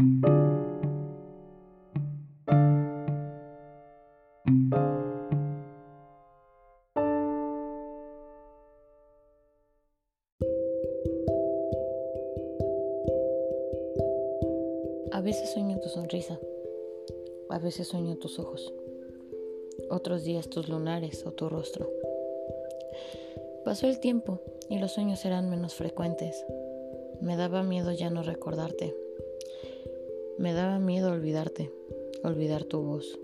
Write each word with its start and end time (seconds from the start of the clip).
A 0.00 0.04
veces 15.22 15.52
sueño 15.52 15.78
tu 15.80 15.90
sonrisa, 15.90 16.40
a 17.50 17.58
veces 17.58 17.88
sueño 17.88 18.16
tus 18.16 18.38
ojos, 18.38 18.72
otros 19.90 20.24
días 20.24 20.48
tus 20.48 20.70
lunares 20.70 21.26
o 21.26 21.32
tu 21.32 21.50
rostro. 21.50 21.90
Pasó 23.66 23.86
el 23.86 24.00
tiempo 24.00 24.40
y 24.70 24.78
los 24.78 24.92
sueños 24.92 25.22
eran 25.26 25.50
menos 25.50 25.74
frecuentes. 25.74 26.46
Me 27.20 27.36
daba 27.36 27.62
miedo 27.62 27.92
ya 27.92 28.08
no 28.08 28.22
recordarte. 28.22 28.99
Me 30.40 30.54
daba 30.54 30.78
miedo 30.78 31.12
olvidarte, 31.12 31.70
olvidar 32.24 32.64
tu 32.64 32.80
voz, 32.80 33.18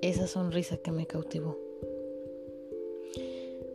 esa 0.00 0.26
sonrisa 0.26 0.78
que 0.78 0.90
me 0.90 1.06
cautivó. 1.06 1.58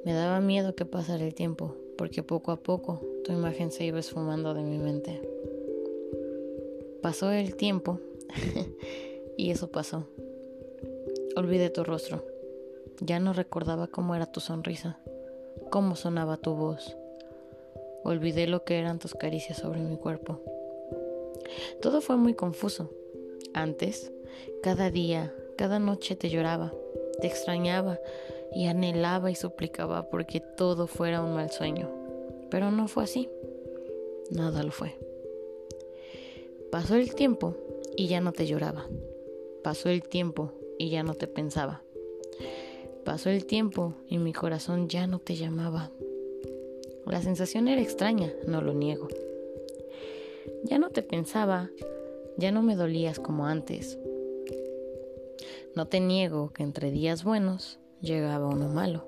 Me 0.04 0.14
daba 0.14 0.42
miedo 0.42 0.74
que 0.74 0.84
pasara 0.84 1.24
el 1.24 1.36
tiempo, 1.36 1.76
porque 2.00 2.24
poco 2.24 2.52
a 2.52 2.56
poco 2.56 3.00
tu 3.24 3.32
imagen 3.32 3.70
se 3.70 3.86
iba 3.86 4.00
esfumando 4.00 4.56
de 4.56 4.64
mi 4.64 4.80
mente. 4.80 5.22
Pasó 7.04 7.32
el 7.32 7.56
tiempo 7.56 8.00
y 9.38 9.52
eso 9.52 9.68
pasó. 9.68 10.08
Olvidé 11.36 11.70
tu 11.70 11.84
rostro. 11.84 12.26
Ya 13.02 13.20
no 13.20 13.34
recordaba 13.34 13.86
cómo 13.86 14.16
era 14.16 14.26
tu 14.26 14.40
sonrisa, 14.40 14.98
cómo 15.70 15.96
sonaba 15.96 16.38
tu 16.38 16.56
voz. 16.56 16.98
Olvidé 18.04 18.48
lo 18.48 18.64
que 18.64 18.80
eran 18.80 18.98
tus 18.98 19.14
caricias 19.14 19.60
sobre 19.60 19.82
mi 19.82 19.98
cuerpo. 19.98 20.57
Todo 21.82 22.02
fue 22.02 22.18
muy 22.18 22.34
confuso. 22.34 22.90
Antes, 23.54 24.12
cada 24.62 24.92
día, 24.92 25.34
cada 25.58 25.80
noche 25.80 26.16
te 26.16 26.30
lloraba, 26.30 26.74
te 27.22 27.28
extrañaba 27.28 28.00
y 28.54 28.68
anhelaba 28.68 29.32
y 29.32 29.36
suplicaba 29.36 30.10
porque 30.10 30.42
todo 30.42 30.88
fuera 30.88 31.22
un 31.22 31.34
mal 31.34 31.52
sueño. 31.52 31.90
Pero 32.50 32.72
no 32.72 32.88
fue 32.88 33.04
así. 33.04 33.30
Nada 34.30 34.64
lo 34.64 34.72
fue. 34.72 34.98
Pasó 36.72 36.96
el 36.96 37.16
tiempo 37.16 37.56
y 37.96 38.08
ya 38.08 38.22
no 38.22 38.32
te 38.32 38.46
lloraba. 38.46 38.88
Pasó 39.64 39.90
el 39.90 40.04
tiempo 40.04 40.52
y 40.78 40.90
ya 40.90 41.04
no 41.04 41.14
te 41.14 41.28
pensaba. 41.28 41.82
Pasó 43.04 43.30
el 43.30 43.46
tiempo 43.46 43.94
y 44.08 44.18
mi 44.18 44.34
corazón 44.34 44.90
ya 44.90 45.08
no 45.08 45.20
te 45.20 45.36
llamaba. 45.36 45.92
La 47.06 47.22
sensación 47.22 47.70
era 47.70 47.82
extraña, 47.82 48.34
no 48.46 48.62
lo 48.62 48.74
niego. 48.74 49.08
Ya 50.64 50.80
no 50.80 50.90
te 50.90 51.02
pensaba, 51.02 51.70
ya 52.38 52.52
no 52.52 52.62
me 52.62 52.76
dolías 52.76 53.20
como 53.20 53.46
antes. 53.46 53.98
No 55.76 55.88
te 55.88 56.00
niego 56.00 56.52
que 56.54 56.64
entre 56.64 56.92
días 56.92 57.24
buenos 57.24 57.80
llegaba 58.02 58.48
uno 58.48 58.68
malo. 58.70 59.06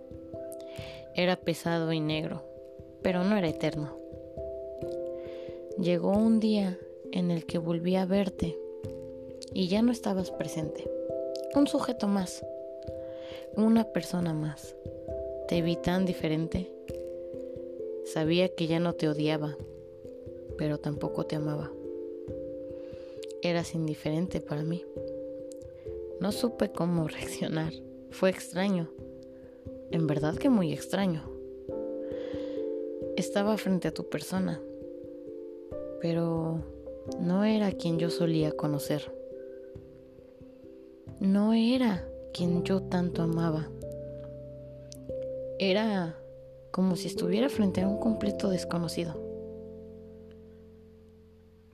Era 1.16 1.36
pesado 1.36 1.92
y 1.92 2.00
negro, 2.00 2.44
pero 3.02 3.24
no 3.24 3.36
era 3.38 3.48
eterno. 3.48 3.98
Llegó 5.80 6.12
un 6.12 6.40
día 6.40 6.78
en 7.12 7.32
el 7.32 7.46
que 7.46 7.58
volví 7.58 7.96
a 7.96 8.06
verte 8.06 8.58
y 9.54 9.68
ya 9.68 9.82
no 9.82 9.92
estabas 9.92 10.32
presente. 10.32 10.90
Un 11.56 11.68
sujeto 11.68 12.08
más, 12.08 12.46
una 13.56 13.86
persona 13.86 14.34
más. 14.34 14.76
Te 15.48 15.62
vi 15.62 15.76
tan 15.76 16.06
diferente. 16.06 16.72
Sabía 18.06 18.50
que 18.50 18.68
ya 18.68 18.80
no 18.80 18.94
te 18.94 19.08
odiaba, 19.08 19.58
pero 20.60 20.78
tampoco 20.78 21.26
te 21.26 21.38
amaba. 21.38 21.72
Eras 23.42 23.74
indiferente 23.74 24.42
para 24.42 24.64
mí. 24.64 24.84
No 26.20 26.34
supe 26.34 26.70
cómo 26.74 27.08
reaccionar. 27.08 27.72
Fue 28.12 28.30
extraño. 28.30 28.92
En 29.90 30.06
verdad 30.06 30.36
que 30.36 30.50
muy 30.50 30.74
extraño. 30.74 31.24
Estaba 33.16 33.58
frente 33.58 33.88
a 33.88 33.94
tu 33.94 34.10
persona, 34.10 34.62
pero 36.02 36.60
no 37.22 37.46
era 37.46 37.72
quien 37.72 37.98
yo 37.98 38.10
solía 38.10 38.52
conocer. 38.52 39.14
No 41.22 41.54
era 41.54 42.06
quien 42.34 42.64
yo 42.64 42.82
tanto 42.84 43.22
amaba. 43.22 43.70
Era 45.58 46.18
como 46.72 46.98
si 46.98 47.08
estuviera 47.08 47.48
frente 47.48 47.82
a 47.82 47.88
un 47.88 47.98
completo 47.98 48.50
desconocido. 48.50 49.29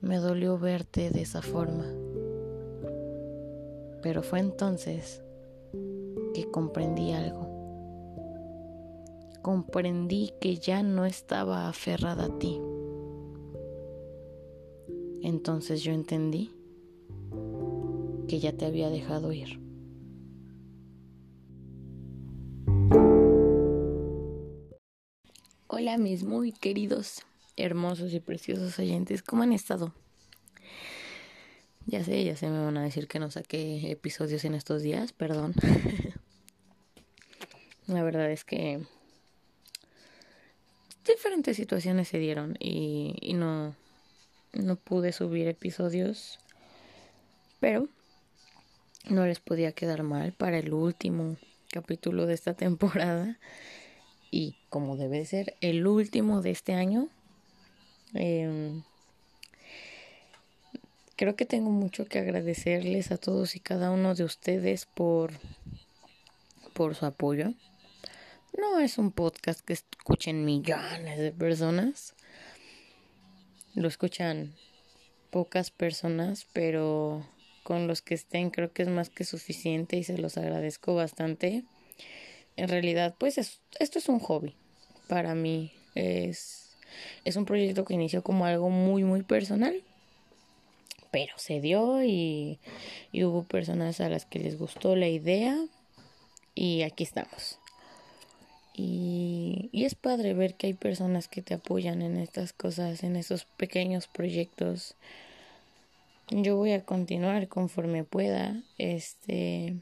Me 0.00 0.16
dolió 0.18 0.58
verte 0.58 1.10
de 1.10 1.22
esa 1.22 1.42
forma. 1.42 1.84
Pero 4.02 4.22
fue 4.22 4.40
entonces 4.40 5.22
que 6.34 6.50
comprendí 6.50 7.12
algo. 7.12 7.48
Comprendí 9.42 10.32
que 10.40 10.56
ya 10.56 10.82
no 10.82 11.06
estaba 11.06 11.68
aferrada 11.68 12.26
a 12.26 12.38
ti. 12.38 12.60
Entonces 15.22 15.82
yo 15.82 15.92
entendí 15.92 16.52
que 18.28 18.38
ya 18.38 18.52
te 18.52 18.66
había 18.66 18.90
dejado 18.90 19.32
ir. 19.32 19.60
Hola 25.68 25.98
mis 25.98 26.24
muy 26.24 26.52
queridos, 26.52 27.22
hermosos 27.56 28.12
y 28.12 28.20
preciosos 28.20 28.78
oyentes, 28.78 29.22
¿cómo 29.22 29.42
han 29.42 29.52
estado? 29.52 29.92
Ya 31.86 32.02
sé, 32.02 32.24
ya 32.24 32.36
sé, 32.36 32.48
me 32.48 32.64
van 32.64 32.76
a 32.76 32.82
decir 32.82 33.06
que 33.06 33.18
no 33.18 33.30
saqué 33.30 33.90
episodios 33.90 34.44
en 34.44 34.54
estos 34.54 34.82
días, 34.82 35.12
perdón. 35.12 35.54
La 37.86 38.02
verdad 38.02 38.30
es 38.30 38.44
que 38.44 38.80
diferentes 41.06 41.56
situaciones 41.56 42.08
se 42.08 42.18
dieron 42.18 42.56
y, 42.58 43.14
y 43.20 43.34
no, 43.34 43.76
no 44.52 44.76
pude 44.76 45.12
subir 45.12 45.46
episodios, 45.46 46.40
pero 47.60 47.88
no 49.08 49.24
les 49.24 49.38
podía 49.38 49.72
quedar 49.72 50.02
mal 50.02 50.32
para 50.32 50.58
el 50.58 50.72
último 50.72 51.36
capítulo 51.70 52.26
de 52.26 52.34
esta 52.34 52.54
temporada 52.54 53.38
y 54.30 54.56
como 54.68 54.96
debe 54.96 55.24
ser 55.24 55.54
el 55.60 55.86
último 55.86 56.42
de 56.42 56.50
este 56.50 56.74
año. 56.74 57.08
Em, 58.14 58.82
creo 61.16 61.36
que 61.36 61.46
tengo 61.46 61.70
mucho 61.70 62.06
que 62.06 62.18
agradecerles 62.18 63.10
a 63.10 63.16
todos 63.16 63.56
y 63.56 63.60
cada 63.60 63.90
uno 63.90 64.14
de 64.14 64.24
ustedes 64.24 64.86
por, 64.86 65.32
por 66.72 66.94
su 66.94 67.06
apoyo. 67.06 67.52
No 68.58 68.80
es 68.80 68.98
un 68.98 69.12
podcast 69.12 69.60
que 69.60 69.74
escuchen 69.74 70.44
millones 70.44 71.18
de 71.18 71.32
personas, 71.32 72.14
lo 73.74 73.88
escuchan 73.88 74.54
pocas 75.30 75.70
personas, 75.70 76.46
pero 76.54 77.26
con 77.62 77.86
los 77.86 78.00
que 78.00 78.14
estén 78.14 78.50
creo 78.50 78.72
que 78.72 78.82
es 78.82 78.88
más 78.88 79.10
que 79.10 79.24
suficiente 79.24 79.96
y 79.96 80.04
se 80.04 80.16
los 80.16 80.38
agradezco 80.38 80.94
bastante. 80.94 81.64
En 82.56 82.68
realidad, 82.68 83.14
pues 83.18 83.36
esto 83.36 83.98
es 83.98 84.08
un 84.08 84.20
hobby. 84.20 84.54
Para 85.08 85.34
mí 85.34 85.72
es, 85.94 86.65
es 87.24 87.36
un 87.36 87.44
proyecto 87.44 87.84
que 87.84 87.94
inició 87.94 88.22
como 88.22 88.46
algo 88.46 88.70
muy, 88.70 89.04
muy 89.04 89.22
personal. 89.22 89.82
Pero 91.10 91.32
se 91.36 91.60
dio 91.60 92.02
y, 92.04 92.58
y 93.12 93.24
hubo 93.24 93.42
personas 93.44 94.00
a 94.00 94.08
las 94.08 94.26
que 94.26 94.38
les 94.38 94.58
gustó 94.58 94.96
la 94.96 95.08
idea 95.08 95.56
y 96.54 96.82
aquí 96.82 97.04
estamos. 97.04 97.58
Y, 98.76 99.70
es 99.72 99.94
padre 99.94 100.34
ver 100.34 100.54
que 100.54 100.66
hay 100.66 100.74
personas 100.74 101.28
que 101.28 101.40
te 101.40 101.54
apoyan 101.54 102.02
en 102.02 102.18
estas 102.18 102.52
cosas, 102.52 103.04
en 103.04 103.16
esos 103.16 103.44
pequeños 103.44 104.06
proyectos. 104.06 104.96
Yo 106.28 106.56
voy 106.56 106.72
a 106.72 106.84
continuar 106.84 107.48
conforme 107.48 108.04
pueda, 108.04 108.60
este 108.76 109.76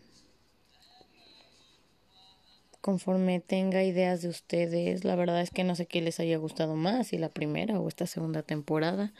conforme 2.85 3.41
tenga 3.41 3.83
ideas 3.83 4.21
de 4.21 4.29
ustedes. 4.29 5.05
La 5.05 5.17
verdad 5.17 5.41
es 5.41 5.49
que 5.49 5.65
no 5.65 5.75
sé 5.75 5.87
qué 5.87 6.03
les 6.03 6.21
haya 6.21 6.37
gustado 6.37 6.77
más, 6.77 7.07
si 7.07 7.17
la 7.17 7.31
primera 7.31 7.81
o 7.81 7.89
esta 7.89 8.07
segunda 8.07 8.43
temporada. 8.43 9.15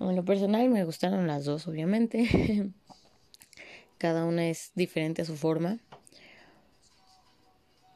En 0.00 0.16
lo 0.16 0.24
personal 0.24 0.70
me 0.70 0.84
gustaron 0.84 1.26
las 1.26 1.44
dos, 1.44 1.68
obviamente. 1.68 2.70
Cada 3.98 4.24
una 4.24 4.48
es 4.48 4.72
diferente 4.74 5.20
a 5.20 5.26
su 5.26 5.36
forma. 5.36 5.76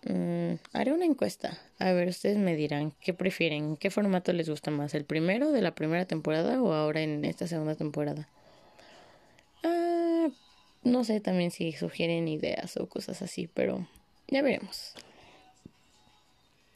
Mm, 0.02 0.56
haré 0.74 0.92
una 0.92 1.06
encuesta. 1.06 1.58
A 1.78 1.92
ver, 1.92 2.08
ustedes 2.08 2.36
me 2.36 2.56
dirán 2.56 2.92
qué 3.00 3.14
prefieren, 3.14 3.78
qué 3.78 3.88
formato 3.88 4.34
les 4.34 4.46
gusta 4.46 4.72
más, 4.72 4.94
el 4.94 5.06
primero 5.06 5.52
de 5.52 5.62
la 5.62 5.74
primera 5.74 6.04
temporada 6.04 6.62
o 6.62 6.74
ahora 6.74 7.00
en 7.00 7.24
esta 7.24 7.46
segunda 7.46 7.76
temporada. 7.76 8.28
No 10.84 11.02
sé 11.02 11.20
también 11.20 11.50
si 11.50 11.72
sugieren 11.72 12.28
ideas 12.28 12.76
o 12.76 12.86
cosas 12.86 13.22
así, 13.22 13.48
pero 13.48 13.88
ya 14.28 14.42
veremos. 14.42 14.94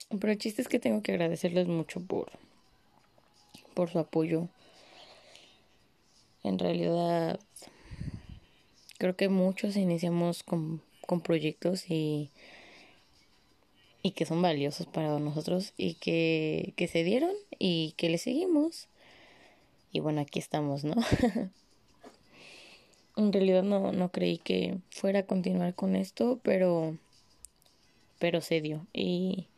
Pero 0.08 0.32
el 0.32 0.38
chiste 0.38 0.62
es 0.62 0.69
que 0.69 0.78
tengo 0.78 1.02
que 1.02 1.12
agradecerles 1.12 1.69
mucho 1.69 2.00
por, 2.00 2.31
por 3.75 3.90
su 3.90 3.99
apoyo. 3.99 4.49
En 6.43 6.58
realidad, 6.58 7.38
creo 8.96 9.14
que 9.14 9.28
muchos 9.28 9.76
iniciamos 9.76 10.43
con, 10.43 10.81
con 11.06 11.20
proyectos 11.20 11.90
y, 11.90 12.31
y 14.02 14.12
que 14.12 14.25
son 14.25 14.40
valiosos 14.40 14.87
para 14.87 15.19
nosotros 15.19 15.75
y 15.76 15.94
que, 15.94 16.72
que 16.76 16.88
se 16.88 17.04
dieron 17.04 17.32
y 17.58 17.93
que 17.99 18.08
le 18.08 18.16
seguimos. 18.16 18.88
Y 19.93 20.00
bueno, 20.00 20.22
aquí 20.22 20.38
estamos, 20.38 20.84
¿no? 20.84 20.94
en 23.19 23.32
realidad 23.32 23.62
no, 23.62 23.93
no 23.93 24.11
creí 24.11 24.38
que 24.38 24.79
fuera 24.91 25.20
a 25.20 25.26
continuar 25.26 25.75
con 25.75 25.97
esto, 25.97 26.38
pero, 26.43 26.97
pero 28.19 28.41
se 28.41 28.61
dio. 28.61 28.87
Y, 28.93 29.49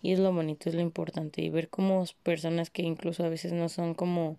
y 0.00 0.12
es 0.12 0.18
lo 0.18 0.32
bonito, 0.32 0.68
es 0.68 0.74
lo 0.74 0.80
importante. 0.80 1.42
Y 1.42 1.50
ver 1.50 1.68
cómo 1.68 2.04
personas 2.22 2.70
que 2.70 2.82
incluso 2.82 3.24
a 3.24 3.28
veces 3.28 3.52
no 3.52 3.68
son 3.68 3.94
como 3.94 4.38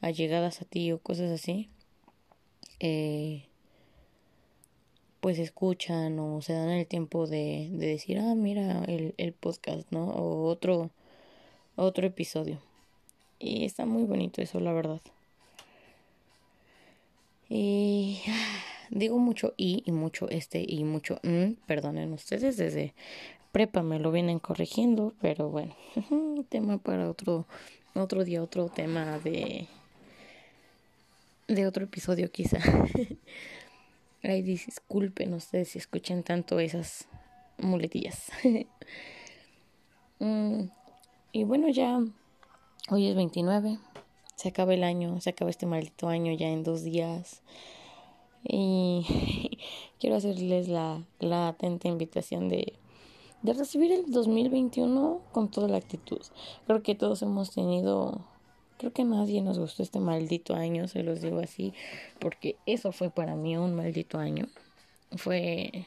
allegadas 0.00 0.60
a 0.60 0.64
ti 0.64 0.90
o 0.92 0.98
cosas 0.98 1.30
así, 1.30 1.68
eh, 2.80 3.44
pues 5.20 5.38
escuchan 5.38 6.18
o 6.18 6.42
se 6.42 6.54
dan 6.54 6.70
el 6.70 6.86
tiempo 6.86 7.26
de, 7.26 7.68
de 7.72 7.86
decir, 7.86 8.18
ah, 8.18 8.34
mira 8.34 8.84
el, 8.84 9.14
el 9.18 9.32
podcast, 9.34 9.90
¿no? 9.92 10.08
O 10.10 10.48
otro, 10.48 10.90
otro 11.76 12.06
episodio. 12.06 12.58
Y 13.38 13.64
está 13.64 13.86
muy 13.86 14.04
bonito 14.04 14.42
eso, 14.42 14.58
la 14.60 14.72
verdad. 14.72 15.00
Y 17.50 18.22
digo 18.90 19.18
mucho 19.18 19.52
y 19.56 19.82
y 19.84 19.92
mucho 19.92 20.28
este 20.30 20.64
y 20.66 20.84
mucho 20.84 21.18
mm, 21.22 21.54
perdonen 21.66 22.12
ustedes 22.12 22.56
desde 22.56 22.94
prepa 23.52 23.82
me 23.82 23.98
lo 23.98 24.12
vienen 24.12 24.38
corrigiendo, 24.38 25.12
pero 25.20 25.50
bueno, 25.50 25.74
tema 26.48 26.78
para 26.78 27.10
otro 27.10 27.46
otro 27.94 28.24
día, 28.24 28.42
otro 28.42 28.68
tema 28.68 29.18
de 29.18 29.66
de 31.48 31.66
otro 31.66 31.84
episodio 31.84 32.30
quizá. 32.30 32.58
Ay, 34.22 34.42
disculpen 34.42 35.34
ustedes 35.34 35.70
si 35.70 35.78
escuchen 35.78 36.22
tanto 36.22 36.60
esas 36.60 37.08
muletillas. 37.58 38.30
mm, 40.20 40.64
y 41.32 41.44
bueno, 41.44 41.68
ya 41.68 41.98
hoy 42.90 43.08
es 43.08 43.16
29 43.16 43.78
se 44.40 44.48
acaba 44.48 44.72
el 44.72 44.84
año, 44.84 45.20
se 45.20 45.28
acaba 45.28 45.50
este 45.50 45.66
maldito 45.66 46.08
año 46.08 46.32
ya 46.32 46.48
en 46.48 46.64
dos 46.64 46.82
días. 46.82 47.42
Y 48.42 49.58
quiero 50.00 50.16
hacerles 50.16 50.66
la, 50.66 51.04
la 51.18 51.48
atenta 51.48 51.88
invitación 51.88 52.48
de, 52.48 52.72
de 53.42 53.52
recibir 53.52 53.92
el 53.92 54.10
2021 54.10 55.20
con 55.32 55.50
toda 55.50 55.68
la 55.68 55.76
actitud. 55.76 56.22
Creo 56.66 56.82
que 56.82 56.94
todos 56.94 57.20
hemos 57.20 57.50
tenido, 57.50 58.24
creo 58.78 58.94
que 58.94 59.04
nadie 59.04 59.42
nos 59.42 59.58
gustó 59.58 59.82
este 59.82 60.00
maldito 60.00 60.54
año, 60.54 60.88
se 60.88 61.02
los 61.02 61.20
digo 61.20 61.40
así, 61.40 61.74
porque 62.18 62.56
eso 62.64 62.92
fue 62.92 63.10
para 63.10 63.36
mí 63.36 63.58
un 63.58 63.74
maldito 63.74 64.16
año. 64.16 64.48
Fue 65.18 65.84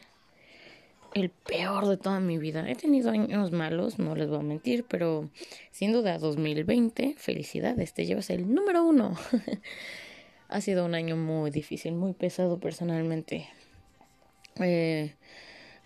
el 1.13 1.29
peor 1.29 1.87
de 1.87 1.97
toda 1.97 2.19
mi 2.19 2.37
vida. 2.37 2.69
He 2.69 2.75
tenido 2.75 3.11
años 3.11 3.51
malos, 3.51 3.99
no 3.99 4.15
les 4.15 4.29
voy 4.29 4.39
a 4.39 4.43
mentir, 4.43 4.85
pero 4.87 5.29
sin 5.71 5.91
duda 5.91 6.17
2020, 6.17 7.15
felicidades, 7.17 7.93
te 7.93 8.05
llevas 8.05 8.29
el 8.29 8.53
número 8.53 8.83
uno. 8.83 9.15
ha 10.49 10.61
sido 10.61 10.85
un 10.85 10.95
año 10.95 11.15
muy 11.15 11.51
difícil, 11.51 11.93
muy 11.93 12.13
pesado 12.13 12.59
personalmente. 12.59 13.47
Eh, 14.59 15.15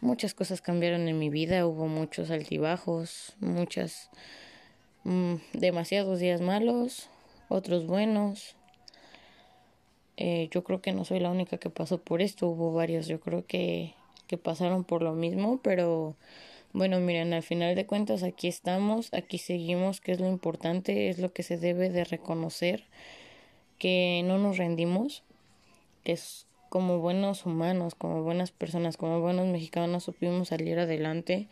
muchas 0.02 0.34
cosas 0.34 0.62
cambiaron 0.62 1.08
en 1.08 1.20
mi 1.20 1.30
vida, 1.30 1.68
hubo 1.68 1.88
muchos 1.88 2.32
altibajos, 2.32 3.36
muchas, 3.40 4.10
mm, 5.04 5.36
demasiados 5.54 6.20
días 6.20 6.42
malos, 6.42 7.10
otros 7.50 7.86
buenos. 7.86 8.56
Eh, 10.16 10.50
yo 10.52 10.64
creo 10.64 10.82
que 10.82 10.94
no 10.94 11.06
soy 11.06 11.20
la 11.20 11.30
única 11.30 11.58
que 11.58 11.70
pasó 11.70 12.00
por 12.00 12.22
esto, 12.22 12.48
hubo 12.48 12.74
varios, 12.74 13.08
yo 13.08 13.20
creo 13.20 13.46
que 13.46 13.94
que 14.28 14.38
pasaron 14.38 14.84
por 14.84 15.02
lo 15.02 15.14
mismo, 15.14 15.60
pero 15.64 16.16
bueno, 16.74 17.00
miren, 17.00 17.34
al 17.34 17.44
final 17.44 17.76
de 17.76 17.86
cuentas 17.86 18.24
aquí 18.24 18.48
estamos, 18.48 19.14
aquí 19.14 19.38
seguimos, 19.38 20.02
que 20.02 20.12
es 20.12 20.20
lo 20.20 20.28
importante, 20.28 21.10
es 21.10 21.18
lo 21.18 21.34
que 21.34 21.44
se 21.44 21.58
debe 21.58 21.90
de 21.90 22.04
reconocer, 22.04 22.84
que 23.80 24.22
no 24.26 24.38
nos 24.38 24.58
rendimos, 24.58 25.24
que 26.04 26.12
es 26.12 26.46
como 26.70 27.00
buenos 27.00 27.46
humanos, 27.46 27.96
como 27.96 28.24
buenas 28.24 28.52
personas, 28.52 28.98
como 28.98 29.22
buenos 29.22 29.48
mexicanos 29.48 30.04
supimos 30.04 30.50
salir 30.50 30.78
adelante 30.80 31.48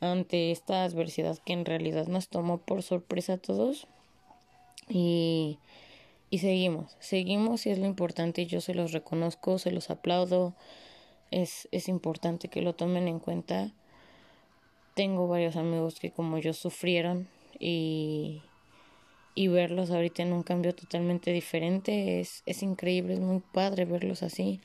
ante 0.00 0.50
esta 0.50 0.84
adversidad 0.84 1.38
que 1.38 1.54
en 1.54 1.64
realidad 1.64 2.06
nos 2.06 2.28
tomó 2.28 2.58
por 2.58 2.82
sorpresa 2.82 3.34
a 3.34 3.38
todos. 3.38 3.86
Y, 4.88 5.58
y 6.30 6.38
seguimos, 6.38 6.96
seguimos 7.00 7.64
y 7.66 7.70
es 7.70 7.78
lo 7.78 7.86
importante, 7.86 8.46
yo 8.46 8.60
se 8.60 8.74
los 8.74 8.92
reconozco, 8.92 9.58
se 9.58 9.70
los 9.70 9.88
aplaudo, 9.90 10.54
es, 11.30 11.68
es 11.72 11.88
importante 11.88 12.48
que 12.48 12.62
lo 12.62 12.74
tomen 12.74 13.08
en 13.08 13.18
cuenta. 13.18 13.72
Tengo 14.94 15.28
varios 15.28 15.56
amigos 15.56 15.98
que 15.98 16.10
como 16.10 16.38
yo 16.38 16.52
sufrieron 16.52 17.28
y, 17.58 18.42
y 19.34 19.48
verlos 19.48 19.90
ahorita 19.90 20.22
en 20.22 20.32
un 20.32 20.42
cambio 20.42 20.74
totalmente 20.74 21.32
diferente 21.32 22.20
es, 22.20 22.42
es 22.46 22.62
increíble, 22.62 23.14
es 23.14 23.20
muy 23.20 23.40
padre 23.40 23.84
verlos 23.84 24.22
así. 24.22 24.60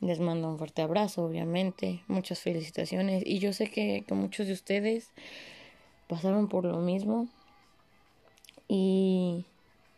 Les 0.00 0.18
mando 0.18 0.48
un 0.48 0.56
fuerte 0.56 0.80
abrazo, 0.80 1.24
obviamente, 1.24 2.02
muchas 2.06 2.40
felicitaciones 2.40 3.22
y 3.26 3.38
yo 3.38 3.52
sé 3.52 3.68
que, 3.68 4.04
que 4.06 4.14
muchos 4.14 4.46
de 4.46 4.54
ustedes 4.54 5.10
pasaron 6.08 6.48
por 6.48 6.64
lo 6.64 6.78
mismo 6.78 7.28
y 8.66 9.44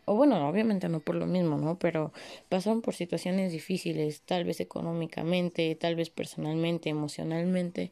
o 0.05 0.15
bueno, 0.15 0.47
obviamente 0.47 0.89
no 0.89 0.99
por 0.99 1.15
lo 1.15 1.25
mismo, 1.25 1.57
¿no? 1.57 1.77
Pero 1.79 2.11
pasaron 2.49 2.81
por 2.81 2.93
situaciones 2.93 3.51
difíciles, 3.51 4.21
tal 4.21 4.43
vez 4.43 4.59
económicamente, 4.59 5.73
tal 5.75 5.95
vez 5.95 6.09
personalmente, 6.09 6.89
emocionalmente, 6.89 7.91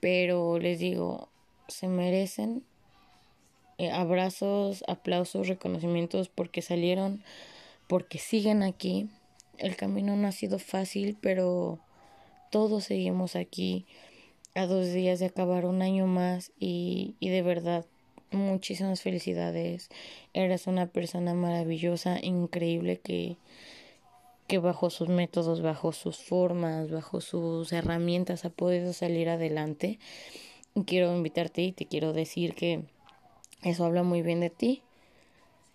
pero 0.00 0.58
les 0.58 0.78
digo, 0.78 1.28
se 1.68 1.88
merecen 1.88 2.64
eh, 3.78 3.90
abrazos, 3.90 4.84
aplausos, 4.88 5.48
reconocimientos 5.48 6.28
porque 6.28 6.62
salieron, 6.62 7.22
porque 7.86 8.18
siguen 8.18 8.62
aquí. 8.62 9.08
El 9.58 9.76
camino 9.76 10.16
no 10.16 10.28
ha 10.28 10.32
sido 10.32 10.58
fácil, 10.58 11.16
pero 11.20 11.78
todos 12.50 12.84
seguimos 12.84 13.36
aquí 13.36 13.86
a 14.54 14.66
dos 14.66 14.92
días 14.92 15.18
de 15.20 15.26
acabar 15.26 15.64
un 15.64 15.82
año 15.82 16.06
más 16.06 16.52
y, 16.58 17.14
y 17.20 17.28
de 17.28 17.42
verdad 17.42 17.86
muchísimas 18.32 19.02
felicidades. 19.02 19.88
Eres 20.32 20.66
una 20.66 20.86
persona 20.86 21.34
maravillosa, 21.34 22.18
increíble 22.22 22.98
que 22.98 23.36
que 24.50 24.58
bajo 24.58 24.90
sus 24.90 25.08
métodos, 25.08 25.62
bajo 25.62 25.92
sus 25.92 26.18
formas, 26.18 26.90
bajo 26.90 27.20
sus 27.20 27.72
herramientas 27.72 28.44
ha 28.44 28.50
podido 28.50 28.92
salir 28.92 29.28
adelante. 29.28 30.00
Quiero 30.86 31.14
invitarte 31.14 31.62
y 31.62 31.70
te 31.70 31.86
quiero 31.86 32.12
decir 32.12 32.56
que 32.56 32.82
eso 33.62 33.84
habla 33.84 34.02
muy 34.02 34.22
bien 34.22 34.40
de 34.40 34.50
ti, 34.50 34.82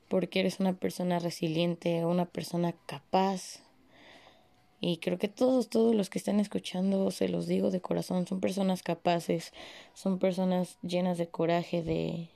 porque 0.10 0.42
eres 0.42 0.60
una 0.60 0.74
persona 0.74 1.20
resiliente, 1.20 2.04
una 2.04 2.26
persona 2.26 2.74
capaz. 2.86 3.62
Y 4.82 4.98
creo 4.98 5.18
que 5.18 5.30
todos, 5.30 5.70
todos 5.70 5.96
los 5.96 6.10
que 6.10 6.20
están 6.20 6.42
escuchando, 6.42 7.12
se 7.12 7.30
los 7.30 7.48
digo 7.48 7.72
de 7.72 7.80
corazón, 7.80 8.28
son 8.28 8.42
personas 8.42 8.84
capaces, 8.84 9.54
son 9.94 10.20
personas 10.20 10.80
llenas 10.82 11.18
de 11.18 11.30
coraje, 11.30 11.82
de, 11.82 12.28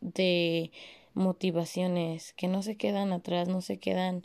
de 0.00 0.70
motivaciones 1.14 2.32
que 2.34 2.48
no 2.48 2.62
se 2.62 2.76
quedan 2.76 3.12
atrás, 3.12 3.48
no 3.48 3.60
se 3.60 3.78
quedan 3.78 4.24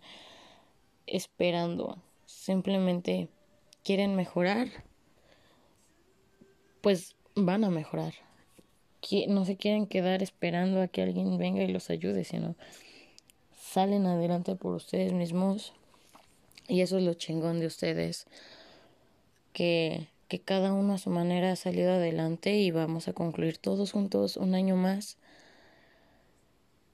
esperando, 1.08 1.98
simplemente 2.25 3.29
quieren 3.84 4.15
mejorar, 4.15 4.67
pues 6.82 7.15
van 7.36 7.63
a 7.63 7.70
mejorar. 7.70 8.13
No 9.27 9.46
se 9.46 9.55
quieren 9.55 9.86
quedar 9.86 10.24
esperando 10.24 10.82
a 10.82 10.88
que 10.88 11.03
alguien 11.03 11.38
venga 11.38 11.62
y 11.62 11.67
los 11.67 11.91
ayude, 11.91 12.24
sino 12.24 12.55
salen 13.55 14.08
adelante 14.08 14.55
por 14.55 14.74
ustedes 14.74 15.13
mismos. 15.13 15.74
Y 16.67 16.82
eso 16.82 16.98
es 16.98 17.03
lo 17.03 17.13
chingón 17.13 17.60
de 17.60 17.67
ustedes, 17.67 18.25
que, 19.53 20.08
que 20.27 20.39
cada 20.39 20.74
uno 20.74 20.94
a 20.94 20.98
su 20.98 21.12
manera 21.12 21.51
ha 21.51 21.55
salido 21.55 21.91
adelante 21.91 22.55
y 22.55 22.72
vamos 22.72 23.08
a 23.08 23.13
concluir 23.13 23.60
todos 23.60 23.91
juntos 23.91 24.38
un 24.38 24.55
año 24.55 24.75
más 24.75 25.20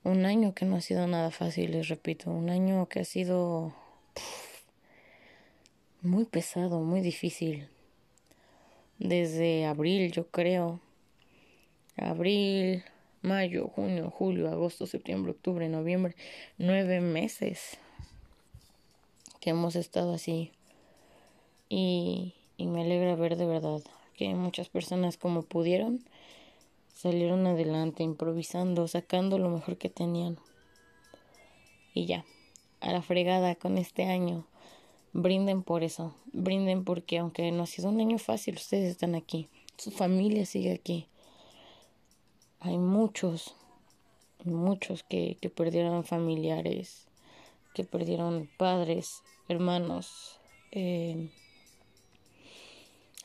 un 0.03 0.25
año 0.25 0.53
que 0.53 0.65
no 0.65 0.75
ha 0.77 0.81
sido 0.81 1.05
nada 1.08 1.31
fácil, 1.31 1.72
les 1.72 1.88
repito, 1.88 2.31
un 2.31 2.50
año 2.50 2.88
que 2.88 3.01
ha 3.01 3.05
sido 3.05 3.74
muy 6.01 6.25
pesado, 6.25 6.79
muy 6.81 7.01
difícil. 7.01 7.67
Desde 8.98 9.65
abril, 9.65 10.12
yo 10.12 10.27
creo. 10.27 10.79
Abril, 11.98 12.84
mayo, 13.22 13.67
junio, 13.67 14.10
julio, 14.10 14.50
agosto, 14.50 14.88
septiembre, 14.88 15.31
octubre, 15.31 15.67
noviembre, 15.70 16.15
nueve 16.58 17.01
meses 17.01 17.77
que 19.39 19.51
hemos 19.51 19.75
estado 19.75 20.13
así. 20.13 20.51
Y, 21.70 22.34
y 22.58 22.65
me 22.65 22.81
alegra 22.81 23.15
ver 23.15 23.38
de 23.38 23.46
verdad 23.46 23.81
que 24.15 24.34
muchas 24.34 24.70
personas 24.70 25.17
como 25.17 25.43
pudieron 25.43 26.03
salieron 27.01 27.48
adelante 27.48 28.03
improvisando, 28.03 28.88
sacando 28.88 29.39
lo 29.39 29.50
mejor 29.50 29.77
que 29.79 29.89
tenían. 29.89 30.38
Y 31.96 32.05
ya, 32.05 32.25
a 32.79 32.91
la 32.91 33.01
fregada 33.01 33.55
con 33.55 33.79
este 33.79 34.03
año. 34.03 34.46
Brinden 35.12 35.63
por 35.63 35.84
eso, 35.84 36.13
brinden 36.31 36.84
porque 36.84 37.17
aunque 37.17 37.51
no 37.51 37.63
ha 37.63 37.65
sido 37.65 37.89
un 37.89 38.00
año 38.00 38.20
fácil, 38.20 38.53
ustedes 38.53 38.91
están 38.91 39.15
aquí, 39.15 39.50
su 39.77 39.89
familia 39.89 40.46
sigue 40.46 40.72
aquí. 40.72 41.08
Hay 42.60 42.77
muchos, 42.77 43.55
muchos 44.46 45.01
que, 45.01 45.39
que 45.41 45.50
perdieron 45.50 46.03
familiares, 46.03 47.08
que 47.74 47.84
perdieron 47.84 48.48
padres, 48.58 49.24
hermanos, 49.50 50.39
eh, 50.72 51.31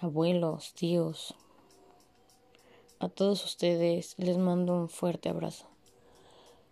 abuelos, 0.01 0.73
tíos. 0.73 1.35
A 2.99 3.09
todos 3.11 3.45
ustedes 3.45 4.15
les 4.19 4.39
mando 4.39 4.75
un 4.75 4.89
fuerte 4.89 5.29
abrazo. 5.29 5.67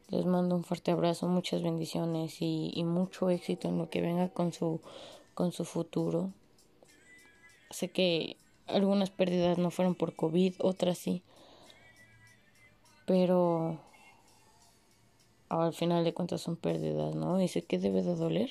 Les 0.09 0.25
mando 0.25 0.57
un 0.57 0.65
fuerte 0.65 0.91
abrazo, 0.91 1.29
muchas 1.29 1.63
bendiciones 1.63 2.41
y, 2.41 2.73
y 2.75 2.85
mucho 2.85 3.29
éxito 3.29 3.69
en 3.69 3.77
lo 3.77 3.91
que 3.91 4.01
venga 4.01 4.31
con 4.31 4.53
su, 4.53 4.81
con 5.35 5.53
su 5.53 5.67
futuro. 5.67 6.33
Sé 7.71 7.91
que 7.91 8.39
algunas 8.67 9.11
pérdidas 9.11 9.59
no 9.59 9.71
fueron 9.71 9.95
por 9.95 10.17
COVID, 10.17 10.55
otras 10.61 10.97
sí. 10.97 11.23
Pero 13.07 13.79
al 15.51 15.75
final 15.75 16.05
de 16.05 16.15
cuentas 16.15 16.41
son 16.41 16.57
pérdidas, 16.57 17.15
¿no? 17.15 17.41
Y 17.41 17.49
sé 17.49 17.63
que 17.63 17.79
debe 17.79 18.03
de 18.03 18.15
doler. 18.15 18.51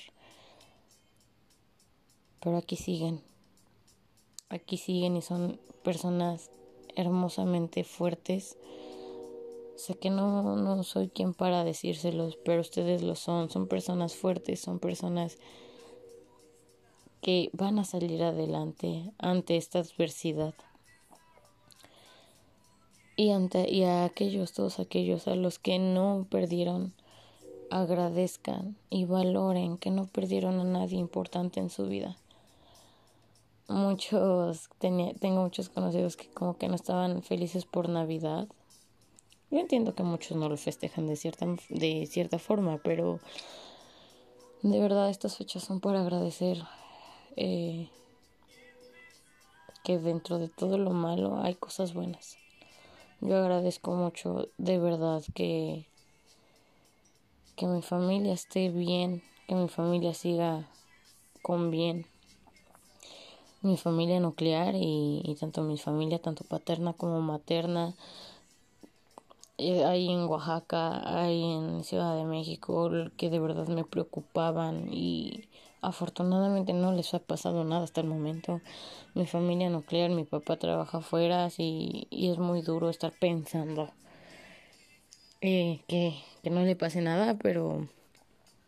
Pero 2.40 2.58
aquí 2.58 2.76
siguen. 2.76 3.24
Aquí 4.50 4.78
siguen 4.78 5.18
y 5.18 5.24
son 5.24 5.60
personas 5.84 6.52
hermosamente 6.96 7.84
fuertes. 7.84 8.58
Sé 9.76 9.96
que 9.96 10.10
no, 10.10 10.56
no 10.56 10.84
soy 10.84 11.10
quien 11.10 11.34
para 11.34 11.64
decírselos, 11.64 12.38
pero 12.44 12.62
ustedes 12.62 13.02
lo 13.02 13.16
son. 13.16 13.50
Son 13.50 13.68
personas 13.68 14.16
fuertes, 14.16 14.60
son 14.60 14.80
personas 14.80 15.38
que 17.22 17.50
van 17.54 17.80
a 17.80 17.86
salir 17.86 18.22
adelante 18.22 19.12
ante 19.18 19.58
esta 19.58 19.80
adversidad. 19.80 20.54
Y, 23.16 23.32
ante, 23.32 23.70
y 23.72 23.84
a 23.84 24.06
aquellos, 24.06 24.54
todos 24.54 24.80
aquellos 24.80 25.28
a 25.28 25.36
los 25.36 25.58
que 25.60 25.80
no 25.80 26.28
perdieron, 26.30 26.94
agradezcan 27.70 28.76
y 28.90 29.06
valoren 29.06 29.78
que 29.78 29.90
no 29.90 30.06
perdieron 30.06 30.60
a 30.60 30.64
nadie 30.64 31.00
importante 31.00 31.60
en 31.60 31.70
su 31.70 31.88
vida. 31.88 32.18
Muchos, 33.68 34.70
tengo 34.80 35.42
muchos 35.42 35.70
conocidos 35.70 36.18
que 36.18 36.30
como 36.32 36.58
que 36.58 36.68
no 36.68 36.76
estaban 36.76 37.24
felices 37.24 37.66
por 37.66 37.88
Navidad. 37.90 38.48
Yo 39.50 39.60
entiendo 39.60 39.96
que 39.96 40.04
muchos 40.04 40.36
no 40.36 40.50
lo 40.50 40.58
festejan 40.58 41.08
de 41.08 41.16
cierta, 41.16 41.46
de 41.70 42.06
cierta 42.08 42.40
forma, 42.40 42.80
pero 42.84 43.20
de 44.64 44.80
verdad 44.80 45.10
estas 45.10 45.38
fechas 45.38 45.64
son 45.64 45.80
para 45.80 46.02
agradecer 46.02 46.58
eh, 47.36 47.90
que 49.84 50.00
dentro 50.00 50.40
de 50.40 50.50
todo 50.50 50.78
lo 50.78 50.92
malo 50.92 51.42
hay 51.42 51.56
cosas 51.56 51.94
buenas. 51.94 52.38
Yo 53.22 53.38
agradezco 53.38 53.94
mucho 53.94 54.50
de 54.58 54.80
verdad 54.80 55.24
que, 55.34 55.88
que 57.56 57.68
mi 57.68 57.82
familia 57.82 58.34
esté 58.34 58.70
bien, 58.70 59.22
que 59.48 59.56
mi 59.56 59.70
familia 59.70 60.14
siga 60.14 60.68
con 61.42 61.72
bien. 61.72 62.13
Mi 63.64 63.78
familia 63.78 64.20
nuclear 64.20 64.76
y, 64.76 65.36
tanto 65.40 65.64
mi 65.64 65.78
familia, 65.78 66.20
tanto 66.20 66.44
paterna 66.44 66.94
como 66.94 67.22
materna, 67.22 67.96
eh, 69.58 69.86
hay 69.86 70.10
en 70.12 70.26
Oaxaca, 70.26 71.22
hay 71.22 71.42
en 71.42 71.84
Ciudad 71.84 72.16
de 72.16 72.26
México, 72.26 72.92
que 73.18 73.30
de 73.30 73.40
verdad 73.40 73.68
me 73.70 73.86
preocupaban 73.86 74.94
y 74.94 75.46
afortunadamente 75.82 76.74
no 76.74 76.92
les 76.92 77.14
ha 77.14 77.20
pasado 77.20 77.64
nada 77.64 77.84
hasta 77.84 78.02
el 78.02 78.08
momento. 78.08 78.62
Mi 79.16 79.26
familia 79.26 79.70
nuclear, 79.70 80.12
mi 80.12 80.26
papá 80.26 80.58
trabaja 80.58 81.00
afuera 81.00 81.50
y, 81.58 82.08
y 82.12 82.30
es 82.30 82.38
muy 82.38 82.62
duro 82.62 82.90
estar 82.90 83.14
pensando 83.18 83.90
eh, 85.40 85.82
que, 85.88 86.16
que 86.42 86.50
no 86.50 86.62
le 86.64 86.76
pase 86.76 87.02
nada, 87.02 87.38
pero 87.38 87.88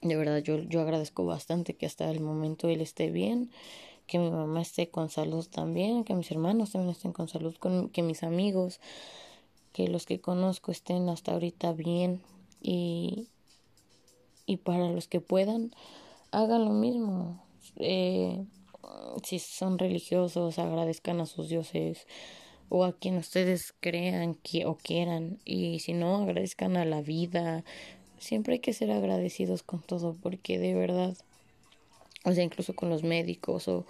de 0.02 0.16
verdad 0.16 0.40
yo, 0.40 0.60
yo 0.60 0.82
agradezco 0.82 1.26
bastante 1.26 1.74
que 1.74 1.86
hasta 1.86 2.10
el 2.12 2.20
momento 2.20 2.68
él 2.70 2.82
esté 2.82 3.12
bien, 3.12 3.50
que 4.08 4.20
mi 4.20 4.30
mamá 4.30 4.62
esté 4.62 4.90
con 4.90 5.10
salud 5.10 5.48
también, 5.48 6.04
que 6.04 6.16
mis 6.16 6.32
hermanos 6.32 6.72
también 6.72 6.92
estén 6.92 7.14
con 7.14 7.28
salud, 7.28 7.56
con, 7.56 7.90
que 7.90 8.04
mis 8.04 8.24
amigos, 8.24 8.80
que 9.74 9.88
los 9.88 10.06
que 10.06 10.22
conozco 10.22 10.72
estén 10.72 11.10
hasta 11.10 11.34
ahorita 11.34 11.74
bien 11.74 12.22
y, 12.62 13.28
y 14.46 14.58
para 14.58 14.90
los 14.90 15.08
que 15.08 15.22
puedan 15.22 15.72
hagan 16.32 16.66
lo 16.66 16.72
mismo. 16.72 17.42
Eh, 17.78 18.46
si 19.24 19.40
son 19.40 19.80
religiosos, 19.80 20.60
agradezcan 20.60 21.22
a 21.22 21.26
sus 21.26 21.50
dioses 21.50 22.08
o 22.70 22.84
a 22.84 22.94
quien 22.94 23.18
ustedes 23.18 23.74
crean 23.80 24.36
que, 24.36 24.66
o 24.66 24.76
quieran. 24.78 25.40
Y 25.46 25.80
si 25.80 25.94
no, 25.94 26.18
agradezcan 26.18 26.78
a 26.78 26.86
la 26.86 27.02
vida. 27.02 27.64
Siempre 28.18 28.56
hay 28.56 28.60
que 28.60 28.74
ser 28.74 28.92
agradecidos 28.92 29.64
con 29.64 29.82
todo 29.82 30.16
porque 30.22 30.60
de 30.60 30.74
verdad, 30.74 31.16
o 32.26 32.34
sea, 32.34 32.44
incluso 32.44 32.76
con 32.76 32.90
los 32.90 33.04
médicos 33.04 33.68
o, 33.68 33.86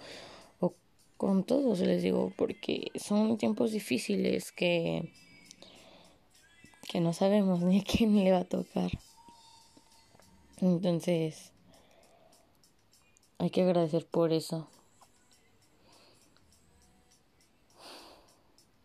o 0.60 0.74
con 1.16 1.44
todos 1.44 1.80
les 1.80 2.02
digo, 2.02 2.32
porque 2.36 2.92
son 2.94 3.38
tiempos 3.38 3.72
difíciles 3.72 4.52
que, 4.52 5.10
que 6.88 7.00
no 7.00 7.12
sabemos 7.12 7.60
ni 7.62 7.80
a 7.80 7.84
quién 7.84 8.22
le 8.22 8.32
va 8.32 8.40
a 8.40 8.44
tocar. 8.44 8.90
Entonces, 10.60 11.52
hay 13.38 13.50
que 13.50 13.62
agradecer 13.62 14.06
por 14.06 14.32
eso. 14.32 14.68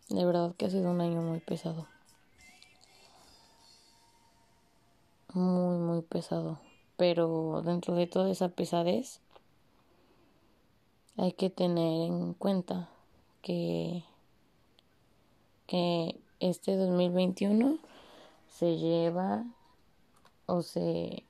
De 0.10 0.25
verdad 0.25 0.53
que 0.58 0.65
ha 0.65 0.70
sido 0.70 0.91
un 0.91 1.00
año 1.00 1.22
muy 1.22 1.39
pesado. 1.39 1.88
Muy, 5.34 5.77
muy 5.77 6.01
pesado. 6.01 6.60
Pero 6.98 7.62
dentro 7.63 7.96
de 7.96 8.08
toda 8.08 8.29
esa 8.29 8.50
pesadez 8.50 9.22
hay 11.22 11.34
que 11.34 11.51
tener 11.51 12.01
en 12.10 12.34
cuenta 12.34 12.90
que, 13.44 14.04
que 15.68 16.20
este 16.40 16.75
2021 16.75 17.78
se 18.48 18.78
lleva 18.78 19.46
o 20.48 20.63
se 20.63 21.24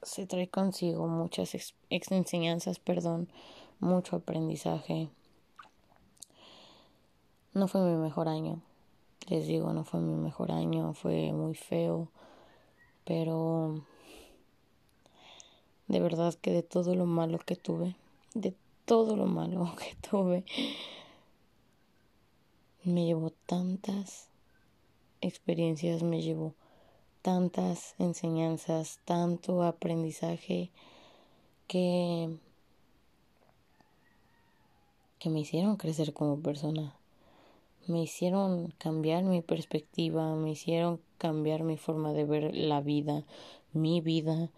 se 0.00 0.26
trae 0.26 0.48
consigo 0.48 1.06
muchas 1.06 1.54
ex, 1.54 2.12
enseñanzas, 2.12 2.78
perdón, 2.78 3.28
mucho 3.78 4.16
aprendizaje. 4.16 5.10
No 7.52 7.68
fue 7.68 7.82
mi 7.82 7.96
mejor 7.96 8.28
año, 8.28 8.62
les 9.28 9.46
digo, 9.46 9.74
no 9.74 9.84
fue 9.84 10.00
mi 10.00 10.14
mejor 10.14 10.50
año, 10.50 10.94
fue 10.94 11.30
muy 11.32 11.54
feo, 11.54 12.08
pero 13.04 13.84
de 15.88 16.00
verdad 16.00 16.34
que 16.40 16.52
de 16.52 16.62
todo 16.62 16.94
lo 16.94 17.04
malo 17.04 17.38
que 17.38 17.56
tuve, 17.56 17.96
de 18.32 18.54
todo 18.84 19.16
lo 19.16 19.26
malo 19.26 19.74
que 19.78 19.96
tuve, 20.08 20.44
me 22.84 23.06
llevó 23.06 23.30
tantas 23.46 24.28
experiencias, 25.20 26.02
me 26.02 26.20
llevó 26.20 26.54
tantas 27.22 27.94
enseñanzas, 27.98 29.00
tanto 29.06 29.62
aprendizaje 29.62 30.70
que, 31.66 32.36
que 35.18 35.30
me 35.30 35.40
hicieron 35.40 35.76
crecer 35.76 36.12
como 36.12 36.40
persona, 36.40 36.94
me 37.86 38.02
hicieron 38.02 38.74
cambiar 38.76 39.24
mi 39.24 39.40
perspectiva, 39.40 40.34
me 40.34 40.50
hicieron 40.50 41.00
cambiar 41.16 41.62
mi 41.62 41.78
forma 41.78 42.12
de 42.12 42.24
ver 42.26 42.54
la 42.54 42.82
vida, 42.82 43.24
mi 43.72 44.02
vida, 44.02 44.50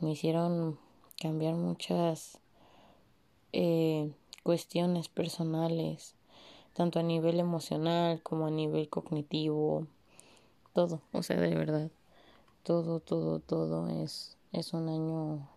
me 0.00 0.10
hicieron 0.10 0.78
cambiar 1.20 1.54
muchas 1.54 2.40
eh, 3.52 4.10
cuestiones 4.42 5.08
personales, 5.08 6.14
tanto 6.74 6.98
a 6.98 7.02
nivel 7.02 7.40
emocional 7.40 8.22
como 8.22 8.46
a 8.46 8.50
nivel 8.50 8.88
cognitivo, 8.88 9.86
todo, 10.72 11.00
o 11.12 11.22
sea, 11.22 11.40
de 11.40 11.54
verdad 11.54 11.90
todo, 12.68 13.00
todo, 13.00 13.40
todo 13.40 13.88
es, 13.88 14.36
es 14.52 14.74
un 14.74 14.90
año... 14.90 15.48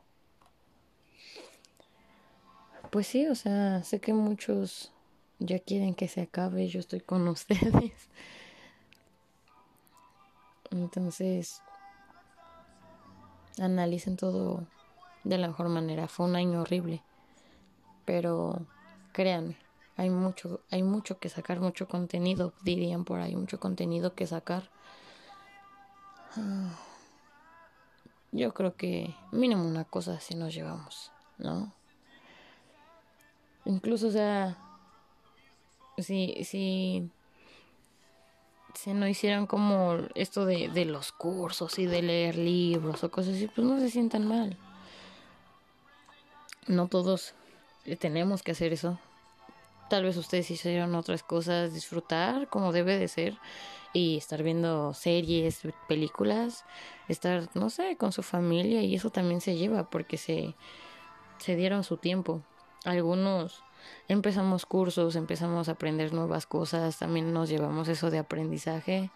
Pues 2.90 3.08
sí, 3.08 3.28
o 3.28 3.36
sea, 3.36 3.84
sé 3.84 4.00
que 4.00 4.14
muchos 4.14 4.94
ya 5.40 5.60
quieren 5.60 5.94
que 5.94 6.08
se 6.08 6.22
acabe, 6.22 6.70
yo 6.70 6.80
estoy 6.80 7.02
con 7.02 7.28
ustedes. 7.28 8.08
Entonces, 10.72 11.62
analicen 13.60 14.16
todo 14.16 14.66
de 15.26 15.38
la 15.38 15.50
mejor 15.50 15.68
manera. 15.68 16.08
Fue 16.08 16.28
un 16.28 16.38
año 16.38 16.62
horrible, 16.62 17.04
pero 18.06 18.66
créanme, 19.12 19.58
hay 19.98 20.10
mucho, 20.10 20.62
hay 20.72 20.84
mucho 20.84 21.20
que 21.20 21.30
sacar, 21.30 21.60
mucho 21.60 21.88
contenido, 21.88 22.54
dirían 22.64 23.06
por 23.06 23.20
ahí, 23.20 23.36
mucho 23.36 23.60
contenido 23.60 24.16
que 24.16 24.28
sacar. 24.28 24.70
Ah. 26.38 26.72
yo 28.32 28.54
creo 28.54 28.78
que 28.78 29.14
mínimo 29.32 29.66
una 29.68 29.84
cosa 29.84 30.20
si 30.22 30.36
nos 30.36 30.54
llevamos, 30.54 31.12
¿no? 31.38 31.74
Incluso, 33.66 34.08
o 34.08 34.12
sea, 34.12 34.58
si, 35.98 36.44
si 36.46 37.12
se 38.74 38.94
no 38.94 39.08
hicieran 39.08 39.46
como 39.46 39.98
esto 40.16 40.46
de, 40.46 40.70
de 40.70 40.86
los 40.86 41.12
cursos 41.12 41.78
y 41.78 41.86
de 41.86 42.02
leer 42.02 42.38
libros 42.38 43.04
o 43.04 43.12
cosas 43.12 43.36
así, 43.36 43.48
pues 43.48 43.68
no 43.68 43.80
se 43.80 43.90
sientan 43.90 44.28
mal. 44.28 44.58
No 46.68 46.88
todos 46.88 47.36
tenemos 48.00 48.44
que 48.44 48.52
hacer 48.52 48.74
eso. 48.74 49.00
Tal 49.90 50.04
vez 50.04 50.16
ustedes 50.18 50.50
hicieron 50.52 50.96
otras 50.96 51.24
cosas, 51.24 51.74
disfrutar 51.74 52.48
como 52.48 52.72
debe 52.72 52.98
de 52.98 53.08
ser 53.08 53.38
y 53.94 54.18
estar 54.18 54.42
viendo 54.42 54.94
series, 54.94 55.62
películas, 55.88 56.64
estar, 57.10 57.50
no 57.56 57.70
sé, 57.70 57.98
con 57.98 58.12
su 58.12 58.24
familia 58.24 58.82
y 58.82 58.96
eso 58.96 59.10
también 59.10 59.42
se 59.42 59.56
lleva 59.56 59.90
porque 59.90 60.18
se, 60.18 60.56
se 61.40 61.56
dieron 61.56 61.84
su 61.84 61.98
tiempo. 61.98 62.42
Algunos 62.86 63.64
empezamos 64.08 64.66
cursos, 64.66 65.16
empezamos 65.16 65.68
a 65.68 65.74
aprender 65.74 66.14
nuevas 66.14 66.46
cosas, 66.46 66.98
también 66.98 67.34
nos 67.34 67.50
llevamos 67.50 67.88
eso 67.90 68.10
de 68.10 68.20
aprendizaje. 68.20 69.10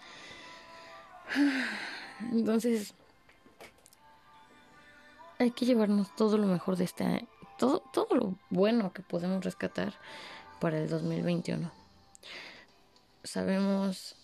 Entonces, 2.31 2.93
hay 5.39 5.51
que 5.51 5.65
llevarnos 5.65 6.15
todo 6.15 6.37
lo 6.37 6.47
mejor 6.47 6.77
de 6.77 6.85
este 6.85 7.27
todo, 7.57 7.79
todo 7.93 8.15
lo 8.15 8.35
bueno 8.49 8.93
que 8.93 9.01
podemos 9.01 9.43
rescatar 9.43 9.93
para 10.59 10.77
el 10.77 10.89
2021. 10.89 11.71
Sabemos 13.23 14.15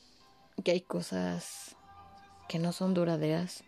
que 0.63 0.71
hay 0.71 0.81
cosas 0.81 1.75
que 2.47 2.59
no 2.59 2.71
son 2.71 2.93
duraderas. 2.93 3.63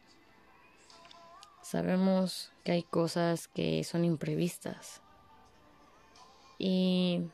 Sabemos 1.62 2.52
que 2.64 2.74
hay 2.74 2.84
cosas 2.84 3.48
que 3.48 3.84
son 3.84 4.06
imprevistas. 4.06 5.02
Y 6.60 7.30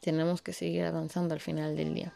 tenemos 0.00 0.42
que 0.42 0.52
seguir 0.52 0.84
avanzando 0.84 1.34
al 1.34 1.40
final 1.40 1.76
del 1.76 1.94
día. 1.94 2.12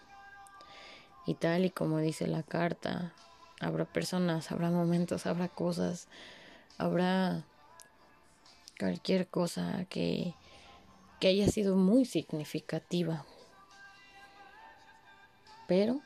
Y 1.27 1.35
tal 1.35 1.65
y 1.65 1.71
como 1.71 1.99
dice 1.99 2.27
la 2.27 2.43
carta, 2.43 3.13
habrá 3.61 3.85
personas, 3.85 4.53
habrá 4.53 4.71
momentos, 4.71 5.27
habrá 5.27 5.49
cosas, 5.49 6.09
habrá 6.77 7.45
cualquier 8.79 9.29
cosa 9.29 9.85
que, 9.89 10.35
que 11.21 11.29
haya 11.29 11.49
sido 11.49 11.77
muy 11.77 12.05
significativa. 12.05 13.25
Pero 15.67 16.01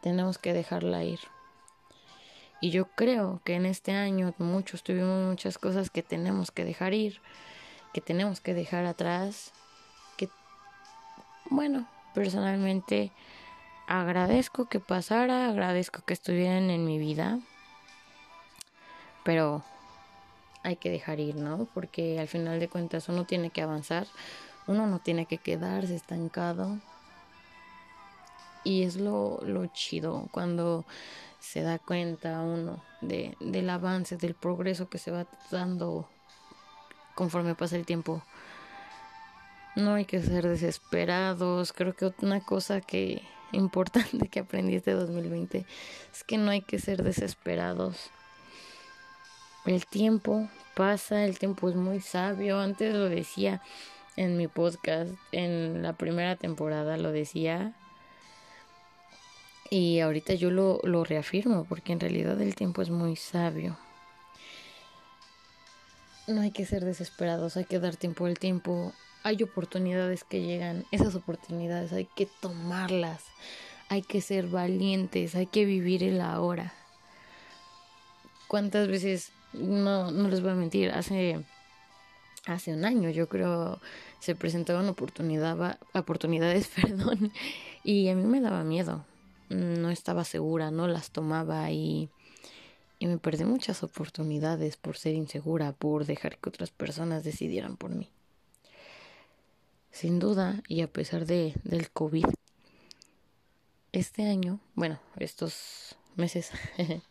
tenemos 0.00 0.38
que 0.38 0.52
dejarla 0.52 1.04
ir. 1.04 1.20
Y 2.60 2.70
yo 2.70 2.86
creo 2.86 3.40
que 3.44 3.54
en 3.54 3.66
este 3.66 3.92
año 3.92 4.34
muchos 4.38 4.82
tuvimos 4.82 5.26
muchas 5.26 5.58
cosas 5.58 5.90
que 5.90 6.02
tenemos 6.02 6.50
que 6.50 6.64
dejar 6.64 6.92
ir, 6.92 7.20
que 7.94 8.00
tenemos 8.00 8.40
que 8.40 8.54
dejar 8.54 8.84
atrás, 8.84 9.52
que, 10.16 10.28
bueno, 11.48 11.88
personalmente 12.14 13.12
agradezco 13.86 14.68
que 14.68 14.78
pasara, 14.78 15.48
agradezco 15.48 16.02
que 16.04 16.12
estuvieran 16.12 16.70
en 16.70 16.84
mi 16.84 16.98
vida, 16.98 17.40
pero 19.24 19.64
hay 20.62 20.76
que 20.76 20.90
dejar 20.90 21.20
ir, 21.20 21.36
¿no? 21.36 21.66
Porque 21.74 22.18
al 22.18 22.28
final 22.28 22.60
de 22.60 22.68
cuentas 22.68 23.08
uno 23.08 23.24
tiene 23.24 23.50
que 23.50 23.62
avanzar, 23.62 24.06
uno 24.66 24.86
no 24.86 24.98
tiene 24.98 25.26
que 25.26 25.38
quedarse 25.38 25.94
estancado. 25.94 26.78
Y 28.62 28.82
es 28.82 28.96
lo, 28.96 29.40
lo 29.42 29.66
chido 29.66 30.28
cuando 30.32 30.84
se 31.38 31.62
da 31.62 31.78
cuenta 31.78 32.42
uno 32.42 32.82
de, 33.00 33.36
del 33.40 33.70
avance, 33.70 34.16
del 34.18 34.34
progreso 34.34 34.90
que 34.90 34.98
se 34.98 35.10
va 35.10 35.26
dando 35.50 36.08
conforme 37.14 37.54
pasa 37.54 37.76
el 37.76 37.86
tiempo. 37.86 38.22
No 39.76 39.94
hay 39.94 40.04
que 40.04 40.20
ser 40.20 40.46
desesperados. 40.46 41.72
Creo 41.72 41.94
que 41.94 42.12
una 42.20 42.40
cosa 42.40 42.80
que 42.82 43.22
importante 43.52 44.28
que 44.28 44.40
aprendí 44.40 44.76
este 44.76 44.92
2020 44.92 45.64
es 46.12 46.24
que 46.24 46.36
no 46.36 46.50
hay 46.50 46.60
que 46.60 46.78
ser 46.78 47.02
desesperados 47.02 48.10
el 49.66 49.86
tiempo 49.86 50.48
pasa, 50.74 51.24
el 51.24 51.38
tiempo 51.38 51.68
es 51.68 51.76
muy 51.76 52.00
sabio. 52.00 52.60
Antes 52.60 52.94
lo 52.94 53.08
decía 53.08 53.60
en 54.16 54.36
mi 54.36 54.48
podcast, 54.48 55.12
en 55.32 55.82
la 55.82 55.92
primera 55.92 56.36
temporada 56.36 56.96
lo 56.96 57.12
decía. 57.12 57.74
Y 59.68 60.00
ahorita 60.00 60.34
yo 60.34 60.50
lo, 60.50 60.80
lo 60.82 61.04
reafirmo 61.04 61.64
porque 61.64 61.92
en 61.92 62.00
realidad 62.00 62.40
el 62.40 62.54
tiempo 62.54 62.82
es 62.82 62.90
muy 62.90 63.16
sabio. 63.16 63.78
No 66.26 66.40
hay 66.40 66.50
que 66.50 66.66
ser 66.66 66.84
desesperados, 66.84 67.56
hay 67.56 67.64
que 67.64 67.78
dar 67.78 67.96
tiempo 67.96 68.26
al 68.26 68.38
tiempo. 68.38 68.92
Hay 69.22 69.42
oportunidades 69.42 70.24
que 70.24 70.42
llegan, 70.42 70.86
esas 70.90 71.14
oportunidades 71.14 71.92
hay 71.92 72.06
que 72.06 72.26
tomarlas, 72.40 73.22
hay 73.90 74.02
que 74.02 74.22
ser 74.22 74.46
valientes, 74.46 75.34
hay 75.34 75.46
que 75.46 75.66
vivir 75.66 76.02
el 76.02 76.20
ahora. 76.20 76.72
¿Cuántas 78.48 78.88
veces 78.88 79.32
no, 79.52 80.10
no 80.10 80.28
les 80.28 80.40
voy 80.40 80.50
a 80.50 80.54
mentir, 80.54 80.90
hace, 80.90 81.44
hace 82.46 82.72
un 82.72 82.84
año 82.84 83.10
yo 83.10 83.28
creo 83.28 83.80
se 84.20 84.34
presentaban 84.34 84.88
oportunidad, 84.88 85.78
oportunidades, 85.94 86.68
perdón, 86.76 87.32
y 87.82 88.08
a 88.08 88.14
mí 88.14 88.24
me 88.24 88.40
daba 88.40 88.62
miedo, 88.64 89.04
no 89.48 89.90
estaba 89.90 90.24
segura, 90.24 90.70
no 90.70 90.86
las 90.86 91.10
tomaba 91.10 91.70
y, 91.70 92.10
y 92.98 93.06
me 93.06 93.18
perdí 93.18 93.44
muchas 93.44 93.82
oportunidades 93.82 94.76
por 94.76 94.96
ser 94.96 95.14
insegura, 95.14 95.72
por 95.72 96.04
dejar 96.04 96.38
que 96.38 96.50
otras 96.50 96.70
personas 96.70 97.24
decidieran 97.24 97.76
por 97.76 97.90
mí. 97.90 98.10
Sin 99.90 100.20
duda, 100.20 100.62
y 100.68 100.82
a 100.82 100.86
pesar 100.86 101.26
de, 101.26 101.54
del 101.64 101.90
COVID, 101.90 102.26
este 103.92 104.28
año, 104.28 104.60
bueno, 104.74 105.00
estos 105.16 105.96
meses, 106.14 106.52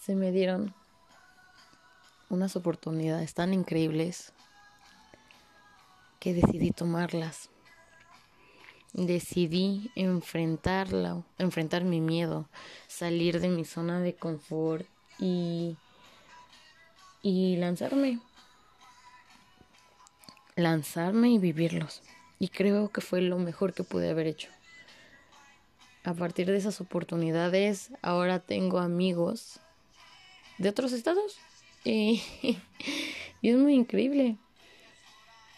se 0.00 0.14
me 0.14 0.32
dieron 0.32 0.74
unas 2.32 2.56
oportunidades 2.56 3.34
tan 3.34 3.52
increíbles 3.52 4.32
que 6.18 6.32
decidí 6.32 6.70
tomarlas. 6.70 7.50
Decidí 8.94 9.90
enfrentarla, 9.96 11.22
enfrentar 11.38 11.84
mi 11.84 12.00
miedo, 12.00 12.48
salir 12.88 13.40
de 13.40 13.48
mi 13.48 13.64
zona 13.64 14.00
de 14.00 14.14
confort 14.14 14.86
y, 15.18 15.76
y 17.22 17.56
lanzarme. 17.56 18.18
Lanzarme 20.56 21.30
y 21.30 21.38
vivirlos. 21.38 22.02
Y 22.38 22.48
creo 22.48 22.90
que 22.90 23.02
fue 23.02 23.20
lo 23.20 23.38
mejor 23.38 23.74
que 23.74 23.84
pude 23.84 24.10
haber 24.10 24.26
hecho. 24.26 24.48
A 26.04 26.14
partir 26.14 26.46
de 26.46 26.56
esas 26.56 26.80
oportunidades, 26.80 27.90
ahora 28.00 28.40
tengo 28.40 28.78
amigos 28.78 29.60
de 30.58 30.68
otros 30.68 30.92
estados 30.92 31.38
y, 31.84 32.22
es 33.42 33.56
muy 33.56 33.74
increíble. 33.74 34.36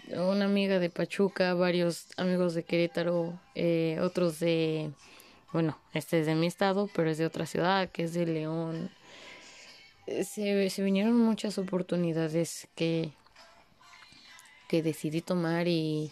Una 0.09 0.47
amiga 0.47 0.79
de 0.79 0.89
Pachuca, 0.89 1.53
varios 1.55 2.07
amigos 2.17 2.55
de 2.55 2.63
Querétaro, 2.63 3.39
eh, 3.55 3.99
otros 4.01 4.41
de, 4.41 4.91
bueno, 5.53 5.79
este 5.93 6.21
es 6.21 6.27
de 6.27 6.35
mi 6.35 6.47
estado, 6.47 6.89
pero 6.95 7.11
es 7.11 7.19
de 7.19 7.27
otra 7.27 7.45
ciudad, 7.47 7.91
que 7.91 8.05
es 8.05 8.15
de 8.15 8.27
León. 8.27 8.91
Se, 10.07 10.71
se 10.71 10.83
vinieron 10.83 11.17
muchas 11.17 11.59
oportunidades 11.59 12.69
que, 12.75 13.13
que 14.69 14.83
decidí 14.83 15.21
tomar 15.21 15.69
y, 15.69 16.11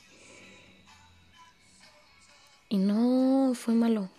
y 2.68 2.78
no 2.78 3.52
fue 3.54 3.74
malo. 3.74 4.10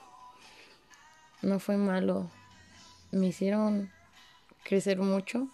No 1.44 1.60
fue 1.60 1.78
malo. 1.78 2.32
Me 3.12 3.28
hicieron 3.28 3.92
crecer 4.64 5.00
mucho 5.00 5.50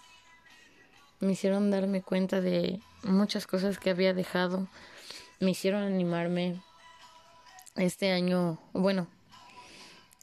me 1.19 1.33
hicieron 1.33 1.71
darme 1.71 2.01
cuenta 2.01 2.41
de 2.41 2.79
muchas 3.03 3.47
cosas 3.47 3.77
que 3.77 3.89
había 3.89 4.13
dejado, 4.13 4.67
me 5.39 5.51
hicieron 5.51 5.83
animarme. 5.83 6.61
Este 7.75 8.11
año, 8.11 8.59
bueno, 8.73 9.07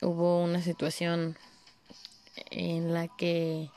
hubo 0.02 0.42
una 0.42 0.60
situación 0.60 1.36
en 2.50 2.92
la 2.92 3.08
que 3.08 3.70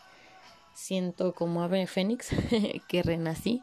siento 0.73 1.33
como 1.33 1.63
ave 1.63 1.87
fénix 1.87 2.29
que 2.87 3.03
renací. 3.03 3.61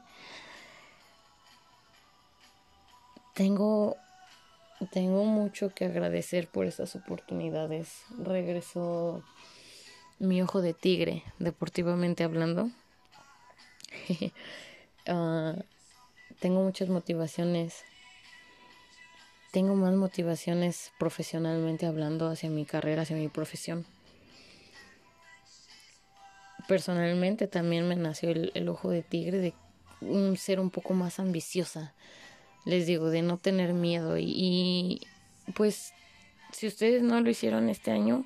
Tengo 3.35 3.97
tengo 4.91 5.25
mucho 5.25 5.71
que 5.71 5.87
agradecer 5.87 6.49
por 6.49 6.67
estas 6.67 6.97
oportunidades. 6.97 8.03
Regresó 8.19 9.23
mi 10.19 10.43
ojo 10.43 10.61
de 10.61 10.75
tigre, 10.75 11.23
deportivamente 11.39 12.25
hablando. 12.25 12.71
Ah, 15.09 15.55
tengo 16.41 16.65
muchas 16.65 16.89
motivaciones. 16.89 17.85
Tengo 19.53 19.77
más 19.77 19.95
motivaciones 19.95 20.91
profesionalmente 20.99 21.87
hablando 21.87 22.29
hacia 22.29 22.51
mi 22.51 22.65
carrera, 22.65 23.03
hacia 23.03 23.15
mi 23.15 23.29
profesión. 23.29 23.87
personalmente 26.67 27.47
también 27.47 27.87
me 27.87 27.95
nació 27.95 28.31
el, 28.31 28.69
ojo 28.69 28.91
de 28.91 29.03
tigre 29.03 29.39
de 29.39 29.55
un 30.01 30.37
ser 30.37 30.59
un 30.59 30.71
poco 30.71 30.95
más 30.95 31.21
ambiciosa. 31.21 31.95
Les 32.65 32.87
digo, 32.87 33.09
de 33.11 33.23
no 33.23 33.39
tener 33.39 33.73
miedo. 33.73 34.19
y 34.19 35.01
pues 35.55 35.93
si 36.53 36.67
ustedes 36.67 37.03
no 37.03 37.21
lo 37.21 37.31
hicieron 37.31 37.69
este 37.69 37.91
año, 37.91 38.25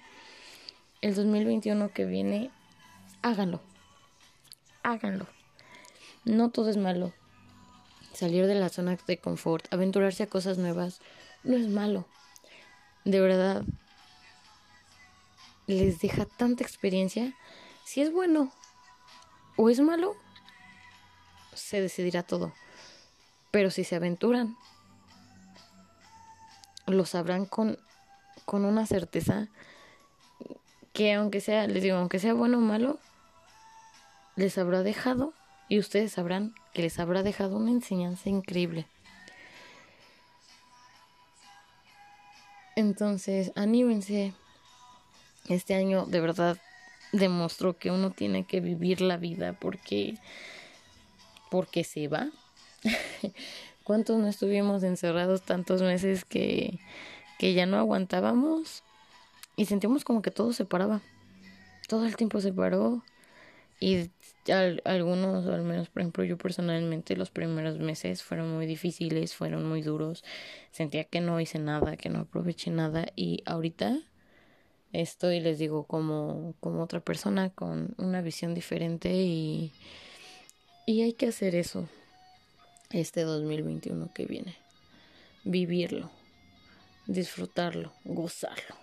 el 1.03 1.15
2021 1.15 1.93
que 1.93 2.05
viene, 2.05 2.51
háganlo. 3.23 3.61
Háganlo. 4.83 5.27
No 6.25 6.51
todo 6.51 6.71
es 6.71 6.77
malo. 6.77 7.13
Salir 8.13 8.47
de 8.47 8.55
la 8.55 8.69
zona 8.69 8.97
de 9.07 9.19
confort, 9.19 9.73
aventurarse 9.73 10.25
a 10.25 10.29
cosas 10.29 10.59
nuevas, 10.59 11.01
no 11.45 11.57
es 11.57 11.69
malo. 11.69 12.07
De 13.05 13.21
verdad, 13.21 13.65
les 15.67 16.01
deja 16.01 16.25
tanta 16.25 16.63
experiencia. 16.65 17.35
Si 17.85 18.01
es 18.01 18.13
bueno 18.13 18.53
o 19.57 19.71
es 19.71 19.81
malo, 19.81 20.17
se 21.55 21.81
decidirá 21.81 22.23
todo. 22.23 22.53
Pero 23.51 23.71
si 23.71 23.85
se 23.85 23.97
aventuran, 23.97 24.57
lo 26.87 27.07
sabrán 27.07 27.47
con 27.47 27.79
con 28.51 28.65
una 28.65 28.85
certeza 28.85 29.47
que 30.93 31.15
aunque 31.15 31.41
sea, 31.41 31.69
les 31.69 31.85
digo, 31.85 31.97
aunque 31.97 32.19
sea 32.19 32.35
bueno 32.35 32.59
o 32.59 32.61
malo, 32.61 32.99
les 34.35 34.59
habrá 34.59 34.83
dejado 34.83 35.33
y 35.71 35.79
ustedes 35.79 36.13
sabrán 36.13 36.53
que 36.75 36.83
les 36.83 36.99
habrá 36.99 37.23
dejado 37.23 37.57
una 37.57 37.71
enseñanza 37.71 38.29
increíble. 38.29 38.87
Entonces, 42.77 43.53
anímense. 43.55 44.35
Este 45.49 45.75
año 45.75 46.07
de 46.07 46.21
verdad 46.21 46.59
demostró 47.13 47.79
que 47.79 47.91
uno 47.91 48.11
tiene 48.11 48.45
que 48.45 48.61
vivir 48.61 49.01
la 49.01 49.17
vida 49.17 49.55
porque 49.55 50.19
porque 51.51 51.85
se 51.85 52.09
va. 52.09 52.31
¿Cuántos 53.85 54.19
no 54.19 54.29
estuvimos 54.29 54.83
encerrados 54.83 55.43
tantos 55.43 55.83
meses 55.83 56.25
que 56.25 56.79
que 57.39 57.55
ya 57.55 57.65
no 57.65 57.79
aguantábamos 57.79 58.83
y 59.57 59.67
sentimos 59.67 60.05
como 60.05 60.21
que 60.21 60.31
todo 60.31 60.53
se 60.53 60.65
paraba. 60.65 61.01
Todo 61.89 62.07
el 62.07 62.17
tiempo 62.17 62.41
se 62.41 62.53
paró 62.53 63.03
y 63.81 64.11
algunos, 64.85 65.47
al 65.47 65.63
menos 65.63 65.89
por 65.89 66.03
ejemplo 66.03 66.25
yo 66.25 66.39
personalmente, 66.39 67.17
los 67.17 67.31
primeros 67.31 67.79
meses 67.79 68.23
fueron 68.23 68.53
muy 68.55 68.67
difíciles, 68.67 69.35
fueron 69.35 69.69
muy 69.69 69.83
duros. 69.83 70.25
Sentía 70.71 71.05
que 71.05 71.21
no 71.21 71.41
hice 71.41 71.59
nada, 71.59 71.97
que 71.97 72.09
no 72.09 72.21
aproveché 72.21 72.71
nada 72.71 73.07
y 73.17 73.43
ahorita 73.47 73.99
estoy, 74.93 75.41
les 75.41 75.59
digo, 75.59 75.85
como, 75.85 76.55
como 76.61 76.83
otra 76.83 77.01
persona 77.01 77.51
con 77.51 77.95
una 77.99 78.23
visión 78.23 78.55
diferente 78.55 79.13
y, 79.15 79.73
y 80.87 81.03
hay 81.03 81.13
que 81.13 81.29
hacer 81.29 81.55
eso 81.55 81.89
este 82.91 83.23
2021 83.23 84.11
que 84.15 84.27
viene. 84.27 84.57
Vivirlo 85.45 86.11
disfrutarlo, 87.11 87.93
gozarlo. 88.05 88.80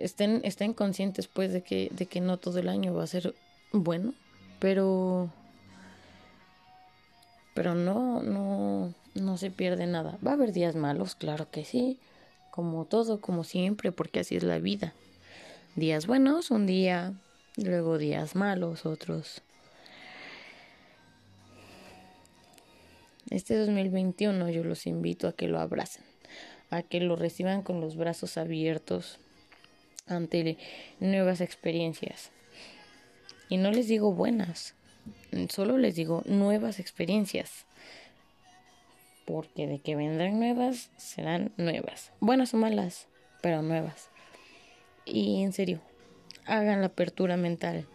Estén, 0.00 0.40
estén 0.44 0.74
conscientes 0.74 1.28
pues 1.28 1.52
de 1.52 1.62
que, 1.62 1.88
de 1.92 2.06
que 2.06 2.20
no 2.20 2.38
todo 2.38 2.58
el 2.58 2.68
año 2.68 2.94
va 2.94 3.04
a 3.04 3.06
ser 3.06 3.34
bueno, 3.72 4.14
pero 4.58 5.30
pero 7.54 7.74
no, 7.74 8.22
no, 8.22 8.94
no 9.14 9.36
se 9.36 9.50
pierde 9.50 9.86
nada. 9.86 10.18
Va 10.26 10.32
a 10.32 10.34
haber 10.34 10.52
días 10.52 10.74
malos, 10.74 11.14
claro 11.14 11.50
que 11.50 11.64
sí, 11.64 11.98
como 12.50 12.84
todo, 12.86 13.20
como 13.20 13.44
siempre, 13.44 13.92
porque 13.92 14.20
así 14.20 14.36
es 14.36 14.42
la 14.42 14.58
vida. 14.58 14.94
Días 15.76 16.06
buenos, 16.06 16.50
un 16.50 16.66
día, 16.66 17.14
luego 17.56 17.98
días 17.98 18.34
malos, 18.34 18.86
otros. 18.86 19.42
Este 23.30 23.56
2021 23.56 24.50
yo 24.50 24.64
los 24.64 24.86
invito 24.86 25.28
a 25.28 25.32
que 25.32 25.48
lo 25.48 25.58
abracen, 25.58 26.04
a 26.70 26.82
que 26.82 27.00
lo 27.00 27.16
reciban 27.16 27.62
con 27.62 27.80
los 27.80 27.96
brazos 27.96 28.36
abiertos 28.36 29.18
ante 30.06 30.58
nuevas 31.00 31.40
experiencias. 31.40 32.30
Y 33.48 33.56
no 33.56 33.70
les 33.70 33.88
digo 33.88 34.12
buenas, 34.12 34.74
solo 35.48 35.78
les 35.78 35.94
digo 35.94 36.22
nuevas 36.26 36.78
experiencias. 36.78 37.66
Porque 39.26 39.66
de 39.66 39.78
que 39.78 39.94
vendrán 39.94 40.38
nuevas, 40.38 40.90
serán 40.96 41.52
nuevas. 41.56 42.12
Buenas 42.20 42.54
o 42.54 42.56
malas, 42.56 43.06
pero 43.40 43.62
nuevas. 43.62 44.08
Y 45.04 45.42
en 45.42 45.52
serio, 45.52 45.80
hagan 46.46 46.80
la 46.80 46.88
apertura 46.88 47.36
mental. 47.36 47.86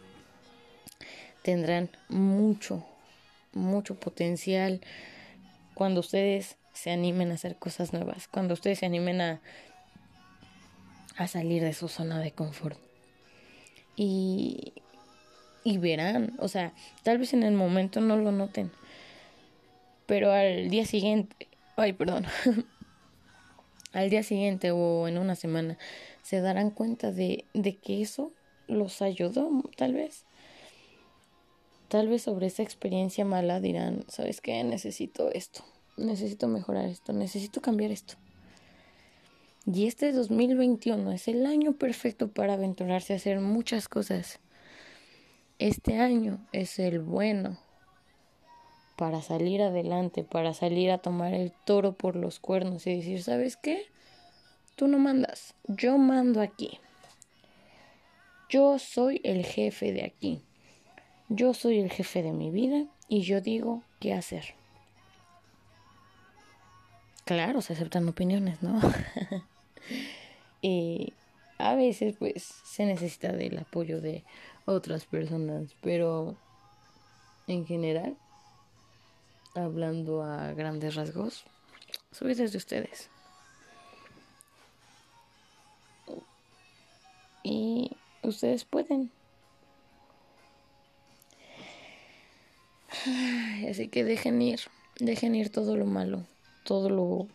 Tendrán 1.41 1.89
mucho, 2.09 2.85
mucho 3.53 3.99
potencial 3.99 4.81
cuando 5.73 5.99
ustedes 5.99 6.57
se 6.73 6.91
animen 6.91 7.31
a 7.31 7.35
hacer 7.35 7.55
cosas 7.57 7.93
nuevas, 7.93 8.27
cuando 8.27 8.53
ustedes 8.53 8.79
se 8.79 8.85
animen 8.85 9.21
a, 9.21 9.41
a 11.17 11.27
salir 11.27 11.63
de 11.63 11.73
su 11.73 11.87
zona 11.87 12.19
de 12.19 12.31
confort. 12.31 12.77
Y, 13.95 14.73
y 15.63 15.79
verán, 15.79 16.35
o 16.39 16.47
sea, 16.47 16.73
tal 17.03 17.17
vez 17.17 17.33
en 17.33 17.43
el 17.43 17.53
momento 17.53 17.99
no 17.99 18.15
lo 18.15 18.31
noten, 18.31 18.71
pero 20.05 20.31
al 20.31 20.69
día 20.69 20.85
siguiente, 20.85 21.47
ay, 21.75 21.93
perdón, 21.93 22.25
al 23.93 24.09
día 24.09 24.23
siguiente 24.23 24.71
o 24.71 25.07
en 25.07 25.17
una 25.17 25.35
semana, 25.35 25.77
se 26.21 26.41
darán 26.41 26.69
cuenta 26.69 27.11
de, 27.11 27.45
de 27.53 27.75
que 27.77 28.01
eso 28.01 28.31
los 28.67 29.01
ayudó, 29.01 29.49
tal 29.75 29.93
vez. 29.93 30.25
Tal 31.87 32.09
vez 32.09 32.21
sobre 32.21 32.47
esa 32.47 32.63
experiencia 32.63 33.23
mala 33.23 33.61
dirán, 33.61 34.03
¿sabes 34.09 34.41
qué? 34.41 34.61
Necesito 34.63 35.31
esto, 35.31 35.63
necesito 35.95 36.47
mejorar 36.49 36.85
esto, 36.85 37.13
necesito 37.13 37.61
cambiar 37.61 37.91
esto. 37.91 38.15
Y 39.69 39.85
este 39.85 40.13
2021 40.13 41.11
es 41.11 41.27
el 41.27 41.45
año 41.45 41.73
perfecto 41.73 42.29
para 42.29 42.53
aventurarse 42.53 43.11
a 43.11 43.17
hacer 43.17 43.41
muchas 43.41 43.89
cosas. 43.89 44.39
Este 45.59 45.99
año 45.99 46.39
es 46.53 46.79
el 46.79 46.99
bueno 46.99 47.57
para 48.95 49.21
salir 49.21 49.61
adelante, 49.61 50.23
para 50.23 50.53
salir 50.53 50.89
a 50.89 50.99
tomar 50.99 51.33
el 51.33 51.51
toro 51.65 51.91
por 51.91 52.15
los 52.15 52.39
cuernos 52.39 52.87
y 52.87 52.95
decir, 52.95 53.21
¿sabes 53.21 53.57
qué? 53.57 53.87
Tú 54.77 54.87
no 54.87 54.99
mandas, 54.99 55.53
yo 55.67 55.97
mando 55.97 56.39
aquí. 56.39 56.79
Yo 58.47 58.79
soy 58.79 59.19
el 59.25 59.45
jefe 59.45 59.91
de 59.91 60.05
aquí. 60.05 60.41
Yo 61.27 61.53
soy 61.53 61.79
el 61.79 61.91
jefe 61.91 62.23
de 62.23 62.31
mi 62.31 62.51
vida 62.51 62.85
y 63.09 63.23
yo 63.23 63.41
digo 63.41 63.83
qué 63.99 64.13
hacer. 64.13 64.55
Claro, 67.25 67.59
se 67.61 67.73
aceptan 67.73 68.07
opiniones, 68.07 68.63
¿no? 68.63 68.79
y 70.61 71.13
a 71.57 71.75
veces 71.75 72.15
pues 72.17 72.43
se 72.43 72.85
necesita 72.85 73.31
del 73.31 73.57
apoyo 73.57 74.01
de 74.01 74.23
otras 74.65 75.05
personas, 75.05 75.75
pero 75.81 76.35
en 77.47 77.65
general, 77.65 78.17
hablando 79.55 80.23
a 80.23 80.53
grandes 80.53 80.95
rasgos, 80.95 81.45
soy 82.11 82.33
desde 82.33 82.57
ustedes. 82.57 83.09
Y 87.43 87.95
ustedes 88.23 88.65
pueden. 88.65 89.11
Así 93.69 93.87
que 93.87 94.03
dejen 94.03 94.41
ir, 94.41 94.59
dejen 94.99 95.35
ir 95.35 95.49
todo 95.51 95.77
lo 95.77 95.85
malo, 95.85 96.25
todo 96.63 96.89
lo, 96.89 97.27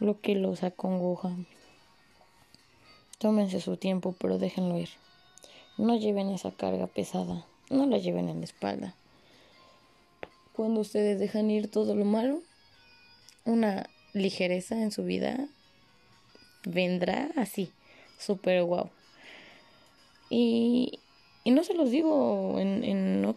lo 0.00 0.20
que 0.20 0.34
los 0.34 0.64
acongoja. 0.64 1.30
Tómense 3.18 3.60
su 3.60 3.76
tiempo, 3.76 4.14
pero 4.18 4.38
déjenlo 4.38 4.78
ir. 4.78 4.88
No 5.78 5.96
lleven 5.96 6.30
esa 6.30 6.50
carga 6.50 6.86
pesada, 6.86 7.46
no 7.68 7.86
la 7.86 7.98
lleven 7.98 8.28
en 8.28 8.38
la 8.38 8.44
espalda. 8.44 8.94
Cuando 10.54 10.80
ustedes 10.80 11.18
dejan 11.20 11.50
ir 11.50 11.70
todo 11.70 11.94
lo 11.94 12.04
malo, 12.04 12.42
una 13.44 13.88
ligereza 14.12 14.82
en 14.82 14.90
su 14.90 15.04
vida 15.04 15.48
vendrá 16.64 17.30
así, 17.36 17.72
súper 18.18 18.64
guau. 18.64 18.90
Y, 20.28 20.98
y 21.44 21.50
no 21.50 21.64
se 21.64 21.74
los 21.74 21.90
digo 21.90 22.56
en, 22.58 22.84
en 22.84 23.36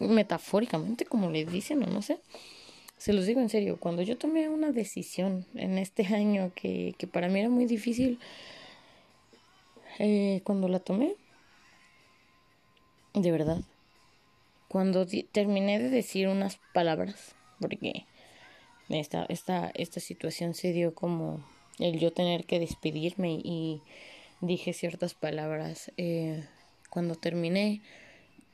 metafóricamente, 0.00 1.04
como 1.04 1.30
les 1.30 1.50
dicen, 1.50 1.82
o 1.82 1.86
no 1.86 2.02
sé. 2.02 2.18
Se 3.04 3.12
los 3.12 3.26
digo 3.26 3.42
en 3.42 3.50
serio, 3.50 3.76
cuando 3.78 4.00
yo 4.00 4.16
tomé 4.16 4.48
una 4.48 4.72
decisión 4.72 5.44
en 5.56 5.76
este 5.76 6.06
año 6.14 6.52
que, 6.54 6.94
que 6.96 7.06
para 7.06 7.28
mí 7.28 7.38
era 7.38 7.50
muy 7.50 7.66
difícil, 7.66 8.18
eh, 9.98 10.40
cuando 10.42 10.68
la 10.68 10.78
tomé, 10.78 11.14
de 13.12 13.30
verdad, 13.30 13.58
cuando 14.68 15.06
terminé 15.32 15.78
de 15.80 15.90
decir 15.90 16.28
unas 16.28 16.58
palabras, 16.72 17.34
porque 17.60 18.06
esta, 18.88 19.26
esta, 19.28 19.70
esta 19.74 20.00
situación 20.00 20.54
se 20.54 20.72
dio 20.72 20.94
como 20.94 21.44
el 21.78 21.98
yo 21.98 22.10
tener 22.10 22.46
que 22.46 22.58
despedirme 22.58 23.32
y 23.32 23.82
dije 24.40 24.72
ciertas 24.72 25.12
palabras. 25.12 25.92
Eh, 25.98 26.42
cuando 26.88 27.16
terminé, 27.16 27.82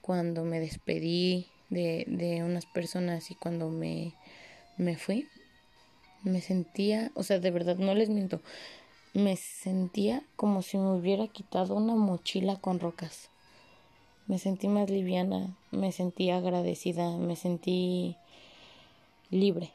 cuando 0.00 0.42
me 0.42 0.58
despedí 0.58 1.46
de, 1.68 2.04
de 2.08 2.42
unas 2.42 2.66
personas 2.66 3.30
y 3.30 3.36
cuando 3.36 3.70
me, 3.70 4.12
me 4.80 4.96
fui, 4.96 5.28
me 6.22 6.40
sentía, 6.40 7.12
o 7.14 7.22
sea, 7.22 7.38
de 7.38 7.50
verdad, 7.50 7.76
no 7.76 7.94
les 7.94 8.08
miento, 8.08 8.40
me 9.12 9.36
sentía 9.36 10.22
como 10.36 10.62
si 10.62 10.78
me 10.78 10.92
hubiera 10.92 11.28
quitado 11.28 11.74
una 11.74 11.94
mochila 11.94 12.56
con 12.56 12.80
rocas. 12.80 13.28
Me 14.26 14.38
sentí 14.38 14.68
más 14.68 14.88
liviana, 14.88 15.56
me 15.70 15.92
sentí 15.92 16.30
agradecida, 16.30 17.16
me 17.18 17.36
sentí 17.36 18.16
libre. 19.30 19.70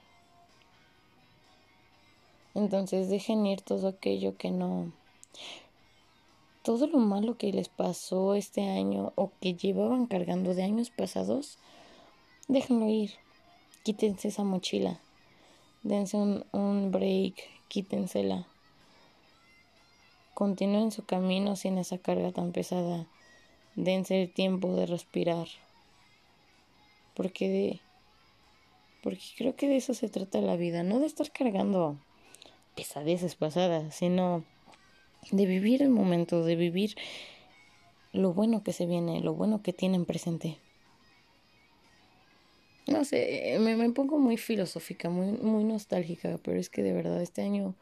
Entonces 2.56 3.10
dejen 3.10 3.46
ir 3.46 3.62
todo 3.62 3.89
aquello 3.89 4.38
que 4.38 4.50
no... 4.50 4.91
Todo 6.63 6.88
lo 6.88 6.98
malo 6.98 7.38
que 7.38 7.54
les 7.54 7.70
pasó 7.70 8.34
este 8.34 8.68
año 8.68 9.13
o 9.15 9.30
que 9.39 9.54
llevaban 9.54 10.08
cargando 10.08 10.56
de 10.56 10.63
años 10.63 10.89
pasados, 10.89 11.60
déjenlo 12.48 12.89
ir. 12.89 13.25
Quítense 13.86 14.30
esa 14.30 14.43
mochila. 14.43 15.00
Dense 15.84 16.17
un, 16.17 16.43
un 16.54 16.89
break, 16.89 17.36
quítensela. 17.67 18.48
Continúen 20.34 20.91
su 20.91 21.06
camino 21.06 21.56
sin 21.56 21.78
esa 21.78 22.00
carga 22.00 22.32
tan 22.32 22.52
pesada. 22.52 23.06
Dense 23.76 24.24
el 24.24 24.34
tiempo 24.34 24.74
de 24.76 24.88
respirar. 24.88 25.48
Porque 27.13 27.48
de, 27.48 27.80
porque 29.04 29.21
creo 29.38 29.56
que 29.56 29.67
de 29.67 29.76
eso 29.76 29.93
se 29.93 30.10
trata 30.10 30.41
la 30.41 30.56
vida, 30.56 30.82
no 30.82 31.00
de 31.00 31.06
estar 31.06 31.32
cargando 31.32 32.00
pesadeces 32.76 33.36
pasadas, 33.36 33.93
sino 33.93 34.43
de 35.32 35.45
vivir 35.45 35.84
el 35.84 35.91
momento, 35.91 36.43
de 36.43 36.56
vivir 36.56 36.95
lo 38.13 38.34
bueno 38.34 38.63
que 38.63 38.74
se 38.74 38.88
viene, 38.88 39.19
lo 39.19 39.36
bueno 39.36 39.62
que 39.62 39.74
tienen 39.74 40.06
presente. 40.06 40.58
No 42.88 43.04
sé, 43.04 43.58
me, 43.60 43.76
me 43.76 43.89
pongo 43.91 44.19
muy 44.19 44.38
filosófica, 44.38 45.10
muy, 45.10 45.32
muy 45.38 45.63
nostálgica, 45.63 46.39
pero 46.43 46.60
es 46.60 46.69
que 46.69 46.84
de 46.84 46.93
verdad 46.93 47.21
este 47.21 47.41
año 47.41 47.76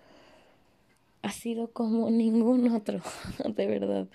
ha 1.21 1.31
sido 1.31 1.71
como 1.71 2.09
ningún 2.11 2.69
otro, 2.69 3.01
de 3.55 3.67
verdad. 3.67 4.07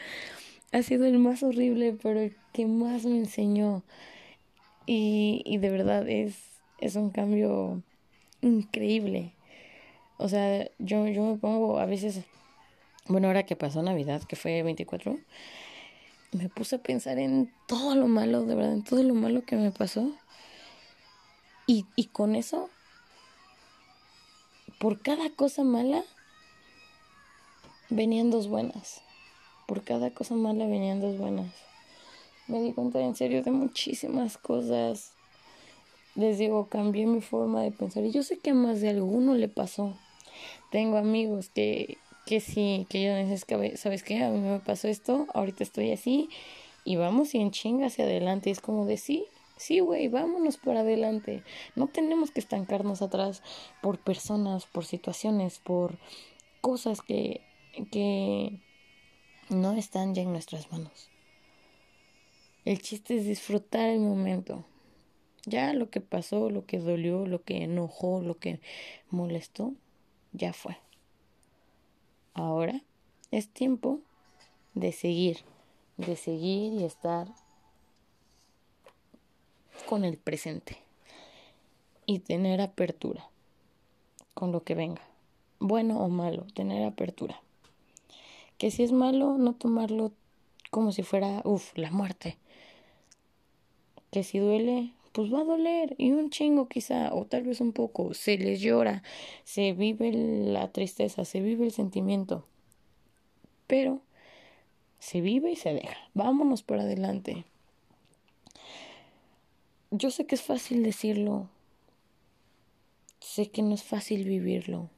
Ha 0.73 0.83
sido 0.83 1.07
el 1.07 1.19
más 1.19 1.43
horrible, 1.43 1.97
pero 2.03 2.21
el 2.21 2.37
que 2.53 2.67
más 2.67 3.05
me 3.05 3.17
enseñó. 3.19 3.83
Y, 4.87 5.43
y 5.45 5.59
de 5.59 5.71
verdad 5.71 6.09
es, 6.09 6.37
es 6.81 6.97
un 6.97 7.11
cambio 7.11 7.83
increíble. 8.41 9.33
O 10.19 10.29
sea, 10.29 10.69
yo, 10.79 11.07
yo 11.07 11.23
me 11.25 11.39
pongo 11.39 11.79
a 11.79 11.87
veces, 11.87 12.21
bueno, 13.07 13.29
ahora 13.29 13.45
que 13.45 13.57
pasó 13.57 13.83
Navidad, 13.83 14.23
que 14.25 14.37
fue 14.37 14.63
24, 14.63 15.19
me 16.33 16.49
puse 16.49 16.77
a 16.77 16.83
pensar 16.83 17.19
en 17.19 17.51
todo 17.67 17.95
lo 17.95 18.07
malo, 18.07 18.45
de 18.45 18.55
verdad, 18.55 18.75
en 18.75 18.85
todo 18.85 19.03
lo 19.03 19.15
malo 19.15 19.43
que 19.45 19.57
me 19.57 19.71
pasó. 19.71 20.13
Y, 21.69 21.85
y 21.97 22.07
con 22.07 22.35
eso, 22.35 22.71
por 24.81 25.03
cada 25.03 25.29
cosa 25.29 25.65
mala, 25.65 26.03
venían 27.91 28.31
dos 28.31 28.49
buenas. 28.49 29.03
Por 29.67 29.85
cada 29.85 30.11
cosa 30.11 30.35
mala 30.35 30.67
venían 30.67 31.03
dos 31.03 31.19
buenas. 31.19 31.53
Me 32.47 32.63
di 32.63 32.73
cuenta 32.73 33.01
en 33.01 33.15
serio 33.15 33.43
de 33.43 33.51
muchísimas 33.51 34.39
cosas. 34.39 35.13
Les 36.15 36.39
digo, 36.39 36.69
cambié 36.71 37.05
mi 37.05 37.21
forma 37.21 37.61
de 37.61 37.71
pensar. 37.71 38.03
Y 38.03 38.13
yo 38.13 38.23
sé 38.23 38.39
que 38.39 38.51
a 38.51 38.55
más 38.55 38.81
de 38.81 38.89
alguno 38.89 39.35
le 39.35 39.49
pasó. 39.49 39.95
Tengo 40.71 40.97
amigos 40.97 41.51
que, 41.51 41.99
que 42.25 42.41
sí, 42.41 42.87
que 42.89 43.03
yo 43.03 43.13
les 43.13 43.45
¿sabes 43.79 44.03
qué? 44.03 44.25
A 44.25 44.31
mí 44.31 44.41
me 44.41 44.59
pasó 44.61 44.89
esto, 44.89 45.27
ahorita 45.35 45.65
estoy 45.65 45.93
así 45.93 46.31
y 46.85 46.97
vamos 46.97 47.35
y 47.35 47.41
en 47.41 47.51
chinga 47.51 47.89
hacia 47.89 48.05
adelante. 48.05 48.51
Es 48.51 48.61
como 48.61 48.87
de 48.87 48.97
sí, 48.97 49.27
sí, 49.59 49.81
güey, 49.81 50.09
vámonos 50.09 50.57
para 50.57 50.81
adelante. 50.81 51.43
No 51.77 51.89
tenemos 51.89 52.31
que 52.31 52.41
estancarnos 52.41 53.03
atrás 53.03 53.43
por 53.83 53.99
personas, 53.99 54.67
por 54.67 54.85
situaciones, 54.85 55.59
por 55.59 55.99
cosas 56.61 57.03
que, 57.03 57.43
que 57.91 58.61
no 59.51 59.73
están 59.73 60.15
ya 60.15 60.23
en 60.23 60.33
nuestras 60.33 60.71
manos. 60.73 61.11
El 62.65 62.81
chiste 62.83 63.17
es 63.17 63.25
disfrutar 63.25 63.89
el 63.89 64.01
momento. 64.01 64.65
Ya 65.47 65.73
lo 65.73 65.89
que 65.89 66.01
pasó, 66.01 66.51
lo 66.51 66.67
que 66.67 66.79
dolió, 66.79 67.27
lo 67.27 67.43
que 67.43 67.63
enojó, 67.63 68.21
lo 68.21 68.39
que 68.39 68.61
molestó, 69.11 69.73
ya 70.33 70.53
fue. 70.53 70.77
Ahora 72.35 72.83
es 73.31 73.49
tiempo 73.49 74.01
de 74.75 74.93
seguir, 74.93 75.39
de 75.97 76.17
seguir 76.17 76.75
y 76.75 76.85
estar 76.85 77.29
con 79.89 80.05
el 80.05 80.19
presente 80.19 80.77
y 82.05 82.19
tener 82.19 82.61
apertura 82.61 83.31
con 84.35 84.53
lo 84.53 84.63
que 84.63 84.75
venga, 84.75 85.01
bueno 85.61 86.05
o 86.05 86.11
malo, 86.11 86.45
tener 86.53 86.85
apertura. 86.85 87.41
Que 88.59 88.71
si 88.71 88.83
es 88.83 88.93
malo, 88.93 89.39
no 89.39 89.55
tomarlo 89.55 90.13
como 90.71 90.93
si 90.93 91.03
fuera, 91.03 91.41
uff, 91.45 91.73
la 91.75 91.91
muerte. 91.91 92.37
Que 94.11 94.25
si 94.25 94.41
duele, 94.41 94.93
pues 95.13 95.33
va 95.33 95.41
a 95.41 95.45
doler 95.45 95.95
y 95.97 96.11
un 96.11 96.29
chingo 96.29 96.69
quizá, 96.69 97.15
o 97.15 97.25
tal 97.25 97.45
vez 97.45 97.63
un 97.63 97.73
poco, 97.73 98.13
se 98.13 98.37
les 98.37 98.61
llora, 98.61 99.03
se 99.45 99.73
vive 99.73 100.13
la 100.13 100.71
tristeza, 100.71 101.25
se 101.25 101.41
vive 101.41 101.65
el 101.65 101.73
sentimiento, 101.73 102.45
pero 103.67 104.03
se 104.99 105.23
vive 105.23 105.53
y 105.53 105.57
se 105.57 105.73
deja. 105.73 105.97
Vámonos 106.13 106.63
por 106.63 106.79
adelante. 106.79 107.47
Yo 109.91 110.11
sé 110.11 110.27
que 110.27 110.35
es 110.35 110.43
fácil 110.43 110.83
decirlo, 110.83 111.49
sé 113.21 113.51
que 113.51 113.63
no 113.63 113.75
es 113.75 113.83
fácil 113.83 114.25
vivirlo, 114.25 114.91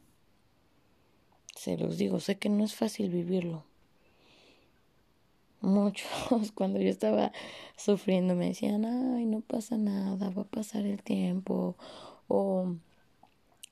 se 1.55 1.77
los 1.77 1.97
digo, 1.97 2.19
sé 2.19 2.39
que 2.39 2.49
no 2.49 2.65
es 2.65 2.75
fácil 2.75 3.09
vivirlo. 3.09 3.65
Muchos 5.61 6.09
cuando 6.55 6.81
yo 6.81 6.89
estaba 6.89 7.33
sufriendo 7.77 8.35
me 8.35 8.49
decían, 8.49 8.85
ay, 8.85 9.27
no 9.27 9.43
pasa 9.43 9.77
nada, 9.77 10.31
va 10.31 10.43
a 10.43 10.47
pasar 10.47 10.85
el 10.85 11.03
tiempo, 11.03 11.77
o, 12.27 12.75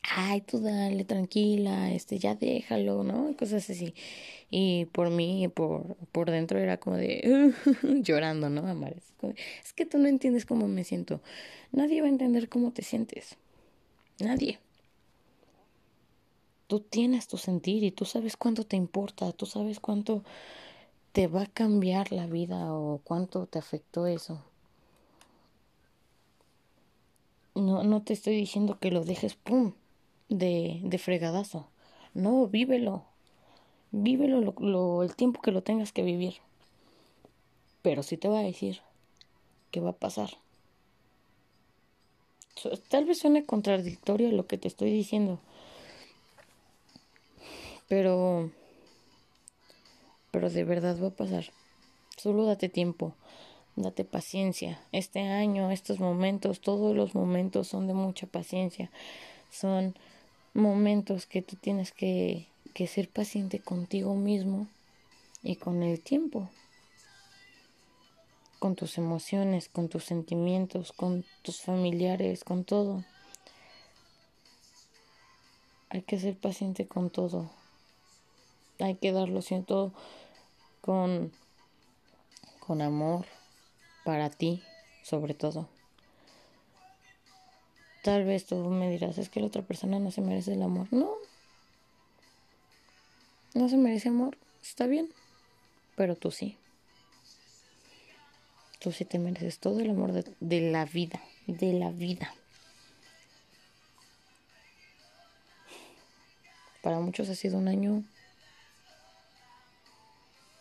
ay, 0.03 0.41
tú 0.41 0.61
dale, 0.61 1.05
tranquila, 1.05 1.93
este, 1.93 2.19
ya 2.19 2.35
déjalo, 2.35 3.05
¿no? 3.05 3.37
cosas 3.37 3.69
así. 3.71 3.95
Y 4.51 4.87
por 4.87 5.11
mí, 5.11 5.49
por, 5.49 5.97
por 6.13 6.31
dentro 6.31 6.59
era 6.59 6.79
como 6.79 6.97
de, 6.97 7.53
llorando, 8.03 8.49
¿no? 8.51 8.67
Amar, 8.67 8.97
es 9.63 9.73
que 9.73 9.87
tú 9.87 9.99
no 9.99 10.09
entiendes 10.09 10.47
cómo 10.47 10.69
me 10.69 10.85
siento. 10.85 11.21
Nadie 11.73 12.01
va 12.01 12.07
a 12.07 12.11
entender 12.11 12.49
cómo 12.49 12.73
te 12.73 12.83
sientes. 12.83 13.37
Nadie. 14.19 14.59
Tú 16.67 16.81
tienes 16.81 17.29
tu 17.29 17.39
sentir 17.39 17.83
y 17.85 17.91
tú 17.91 18.05
sabes 18.05 18.37
cuánto 18.37 18.65
te 18.65 18.77
importa, 18.77 19.33
tú 19.33 19.47
sabes 19.47 19.81
cuánto 19.81 20.23
te 21.13 21.27
va 21.27 21.43
a 21.43 21.47
cambiar 21.47 22.13
la 22.13 22.27
vida 22.27 22.75
o 22.75 23.01
cuánto 23.05 23.47
te 23.47 23.59
afectó 23.59 24.07
eso. 24.07 24.43
No, 27.55 27.83
no 27.83 28.03
te 28.03 28.13
estoy 28.13 28.37
diciendo 28.37 28.79
que 28.79 28.91
lo 28.91 29.05
dejes 29.05 29.35
pum 29.35 29.73
de, 30.29 30.81
de 30.83 30.99
fregadazo. 30.99 31.69
No, 32.15 32.47
vívelo. 32.47 33.05
Vívelo 33.91 34.41
lo, 34.41 34.55
lo, 34.59 35.03
el 35.03 35.15
tiempo 35.17 35.41
que 35.41 35.53
lo 35.53 35.63
tengas 35.63 35.93
que 35.93 36.03
vivir. 36.03 36.35
Pero 37.83 38.03
sí 38.03 38.17
te 38.17 38.29
va 38.29 38.41
a 38.41 38.43
decir 38.43 38.81
qué 39.71 39.81
va 39.81 39.91
a 39.91 39.97
pasar. 39.97 40.31
Tal 42.89 43.05
vez 43.05 43.21
suene 43.21 43.47
contradictorio 43.47 44.33
lo 44.33 44.47
que 44.47 44.59
te 44.59 44.69
estoy 44.69 44.91
diciendo. 44.91 45.39
Pero 47.89 48.51
pero 50.31 50.51
de 50.51 50.65
verdad 50.65 50.97
va 51.03 51.09
a 51.09 51.17
pasar. 51.17 51.47
Solo 52.17 52.45
date 52.45 52.69
tiempo, 52.69 53.15
date 53.77 54.05
paciencia. 54.05 54.81
Este 54.93 55.21
año, 55.21 55.71
estos 55.71 56.01
momentos, 56.01 56.61
todos 56.61 56.95
los 56.95 57.15
momentos 57.15 57.69
son 57.69 57.87
de 57.87 57.95
mucha 57.95 58.27
paciencia. 58.27 58.91
Son 59.51 59.95
momentos 60.59 61.27
que 61.27 61.41
tú 61.41 61.57
tienes 61.57 61.93
que, 61.93 62.47
que 62.75 62.87
ser 62.87 63.09
paciente 63.09 63.61
contigo 63.61 64.15
mismo 64.15 64.67
y 65.43 65.57
con 65.57 65.83
el 65.83 66.01
tiempo. 66.01 66.51
Con 68.59 68.75
tus 68.75 68.99
emociones, 68.99 69.69
con 69.69 69.89
tus 69.89 70.05
sentimientos, 70.05 70.93
con 70.93 71.25
tus 71.43 71.63
familiares, 71.63 72.45
con 72.45 72.65
todo. 72.65 73.05
Hay 75.89 76.03
que 76.03 76.19
ser 76.19 76.37
paciente 76.37 76.87
con 76.87 77.09
todo 77.09 77.51
hay 78.81 78.95
que 78.95 79.13
darlo 79.13 79.43
siento 79.43 79.93
con, 80.81 81.33
con 82.61 82.81
amor 82.81 83.27
para 84.05 84.31
ti, 84.31 84.63
sobre 85.03 85.35
todo. 85.35 85.69
Tal 88.03 88.25
vez 88.25 88.47
tú 88.47 88.57
me 88.57 88.91
dirás, 88.91 89.19
es 89.19 89.29
que 89.29 89.41
la 89.41 89.47
otra 89.47 89.63
persona 89.63 89.99
no 89.99 90.11
se 90.11 90.21
merece 90.21 90.55
el 90.55 90.63
amor. 90.63 90.87
No, 90.91 91.11
no 93.55 93.69
se 93.69 93.77
merece 93.77 94.09
amor, 94.09 94.39
está 94.63 94.87
bien, 94.87 95.09
pero 95.97 96.15
tú 96.17 96.31
sí. 96.31 96.57
Tú 98.79 98.93
sí 98.93 99.05
te 99.05 99.19
mereces 99.19 99.59
todo 99.59 99.81
el 99.81 99.91
amor 99.91 100.13
de, 100.13 100.25
de 100.41 100.71
la 100.71 100.85
vida, 100.85 101.21
de 101.47 101.73
la 101.73 101.91
vida. 101.91 102.33
Para 106.83 107.01
muchos 107.01 107.29
ha 107.29 107.35
sido 107.35 107.59
un 107.59 107.67
año 107.67 108.05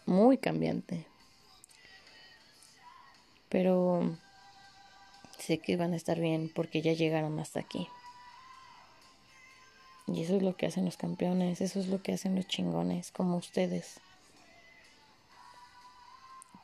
muy 0.07 0.37
cambiante. 0.39 1.05
Pero 3.49 4.17
sé 5.37 5.59
que 5.59 5.77
van 5.77 5.93
a 5.93 5.97
estar 5.97 6.19
bien 6.19 6.51
porque 6.53 6.81
ya 6.81 6.93
llegaron 6.93 7.39
hasta 7.39 7.59
aquí. 7.59 7.87
Y 10.07 10.23
eso 10.23 10.37
es 10.37 10.41
lo 10.41 10.55
que 10.55 10.65
hacen 10.65 10.85
los 10.85 10.95
campeones, 10.95 11.59
eso 11.59 11.79
es 11.79 11.87
lo 11.87 12.01
que 12.01 12.13
hacen 12.13 12.35
los 12.35 12.47
chingones, 12.47 13.11
como 13.11 13.35
ustedes. 13.35 13.99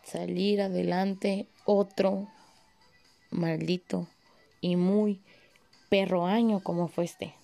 Salir 0.04 0.62
adelante 0.62 1.48
otro 1.66 2.28
maldito 3.32 4.08
y 4.62 4.76
muy 4.76 5.22
perro 5.90 6.26
año 6.26 6.62
como 6.62 6.88
fue 6.88 7.06
este. 7.06 7.36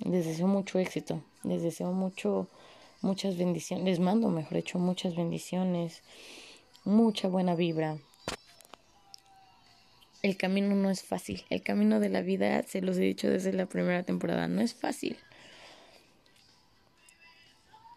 Les 0.00 0.26
deseo 0.26 0.46
mucho 0.46 0.78
éxito, 0.78 1.22
les 1.42 1.62
deseo 1.62 1.92
mucho, 1.92 2.48
muchas 3.02 3.36
bendiciones, 3.36 3.84
les 3.84 4.00
mando, 4.00 4.28
mejor 4.28 4.54
dicho, 4.54 4.78
muchas 4.78 5.16
bendiciones, 5.16 6.02
mucha 6.86 7.28
buena 7.28 7.54
vibra. 7.54 7.98
El 10.22 10.36
camino 10.36 10.74
no 10.74 10.88
es 10.88 11.02
fácil, 11.02 11.44
el 11.50 11.62
camino 11.62 12.00
de 12.00 12.08
la 12.08 12.22
vida, 12.22 12.62
se 12.62 12.80
los 12.80 12.96
he 12.96 13.02
dicho 13.02 13.28
desde 13.28 13.52
la 13.52 13.66
primera 13.66 14.02
temporada, 14.04 14.48
no 14.48 14.62
es 14.62 14.74
fácil. 14.74 15.18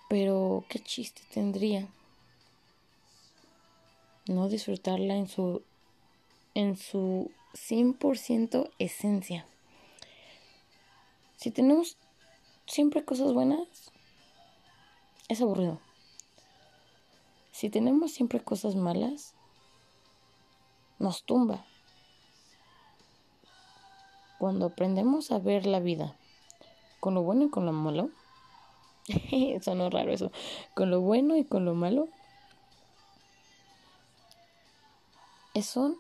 Pero 0.10 0.66
qué 0.70 0.80
chiste 0.80 1.22
tendría 1.32 1.88
no 4.28 4.50
disfrutarla 4.50 5.16
en 5.16 5.28
su 5.28 5.64
en 6.56 6.76
su 6.76 7.32
100% 7.54 8.72
esencia. 8.80 9.46
Si 11.38 11.52
tenemos 11.52 11.98
siempre 12.66 13.06
cosas 13.06 13.34
buenas, 13.34 13.68
es 15.30 15.42
aburrido. 15.42 15.80
Si 17.60 17.70
tenemos 17.70 18.14
siempre 18.14 18.40
cosas 18.40 18.78
malas, 18.78 19.34
nos 20.98 21.26
tumba. 21.26 21.66
Cuando 24.38 24.68
aprendemos 24.68 25.34
a 25.34 25.40
ver 25.40 25.66
la 25.66 25.82
vida 25.82 26.16
con 27.02 27.16
lo 27.16 27.22
bueno 27.22 27.44
y 27.44 27.50
con 27.50 27.66
lo 27.66 27.74
malo, 27.74 28.12
sonó 29.62 29.90
raro 29.90 30.14
eso, 30.14 30.32
con 30.74 30.90
lo 30.90 31.02
bueno 31.02 31.36
y 31.36 31.44
con 31.44 31.66
lo 31.66 31.76
malo, 31.76 32.08
es 35.54 35.76
un 35.76 36.00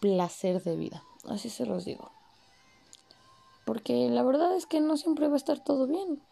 placer 0.00 0.62
de 0.62 0.76
vida, 0.76 1.04
así 1.28 1.50
se 1.50 1.66
los 1.66 1.84
digo. 1.84 2.10
Porque 3.66 4.08
la 4.08 4.22
verdad 4.22 4.56
es 4.56 4.64
que 4.64 4.80
no 4.80 4.96
siempre 4.96 5.28
va 5.28 5.34
a 5.34 5.36
estar 5.36 5.62
todo 5.62 5.86
bien. 5.86 6.22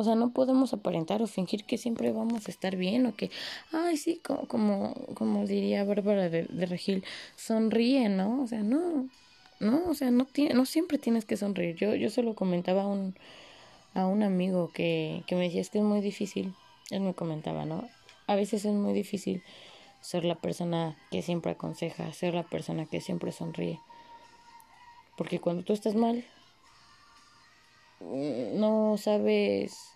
O 0.00 0.04
sea, 0.04 0.14
no 0.14 0.32
podemos 0.32 0.72
aparentar 0.72 1.20
o 1.20 1.26
fingir 1.26 1.64
que 1.64 1.76
siempre 1.76 2.10
vamos 2.10 2.48
a 2.48 2.50
estar 2.50 2.74
bien 2.76 3.04
o 3.04 3.14
que, 3.14 3.30
ay, 3.70 3.98
sí, 3.98 4.18
como, 4.24 4.94
como, 5.14 5.46
diría 5.46 5.84
Bárbara 5.84 6.30
de, 6.30 6.46
Regil, 6.66 7.04
sonríe, 7.36 8.08
¿no? 8.08 8.40
O 8.42 8.46
sea, 8.46 8.62
no, 8.62 9.10
no, 9.60 9.84
o 9.90 9.94
sea, 9.94 10.10
no, 10.10 10.26
no 10.54 10.64
siempre 10.64 10.96
tienes 10.96 11.26
que 11.26 11.36
sonreír. 11.36 11.76
Yo, 11.76 11.94
yo 11.94 12.08
se 12.08 12.22
lo 12.22 12.34
comentaba 12.34 12.84
a 12.84 12.86
un, 12.86 13.14
a 13.92 14.06
un 14.06 14.22
amigo 14.22 14.70
que, 14.72 15.22
que 15.26 15.34
me 15.36 15.42
decía, 15.42 15.60
es 15.60 15.68
que 15.68 15.78
es 15.78 15.84
muy 15.84 16.00
difícil, 16.00 16.54
él 16.90 17.02
me 17.02 17.12
comentaba, 17.12 17.66
¿no? 17.66 17.86
A 18.26 18.36
veces 18.36 18.64
es 18.64 18.72
muy 18.72 18.94
difícil 18.94 19.42
ser 20.00 20.24
la 20.24 20.36
persona 20.36 20.96
que 21.10 21.20
siempre 21.20 21.52
aconseja, 21.52 22.10
ser 22.14 22.32
la 22.32 22.44
persona 22.44 22.86
que 22.86 23.02
siempre 23.02 23.32
sonríe. 23.32 23.80
Porque 25.18 25.40
cuando 25.40 25.62
tú 25.62 25.74
estás 25.74 25.94
mal, 25.94 26.24
no 28.00 28.96
sabes, 28.98 29.90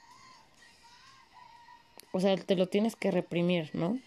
o 2.12 2.20
sea, 2.20 2.36
te 2.36 2.56
lo 2.56 2.68
tienes 2.68 2.96
que 2.96 3.10
reprimir, 3.10 3.70
¿no? 3.72 3.98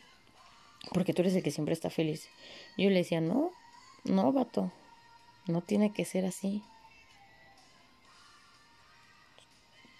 Porque 0.93 1.13
tú 1.13 1.21
eres 1.21 1.35
el 1.35 1.43
que 1.43 1.51
siempre 1.51 1.73
está 1.73 1.89
feliz. 1.89 2.29
Yo 2.77 2.89
le 2.89 2.99
decía, 2.99 3.19
no, 3.19 3.51
no, 4.05 4.31
vato, 4.31 4.71
no 5.47 5.61
tiene 5.61 5.91
que 5.91 6.05
ser 6.05 6.25
así. 6.25 6.63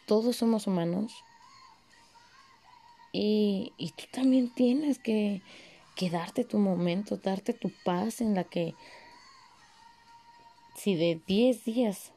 Todos 0.06 0.38
somos 0.38 0.68
humanos. 0.68 1.14
Y, 3.12 3.74
y 3.78 3.92
tú 3.92 4.06
también 4.12 4.54
tienes 4.54 5.00
que, 5.00 5.42
que 5.96 6.10
darte 6.10 6.46
tu 6.46 6.60
momento, 6.60 7.18
darte 7.18 7.54
tu 7.54 7.72
paz 7.84 8.22
en 8.22 8.36
la 8.36 8.44
que 8.44 8.76
si 10.76 10.96
de 10.96 11.20
10 11.26 11.66
días 11.66 12.14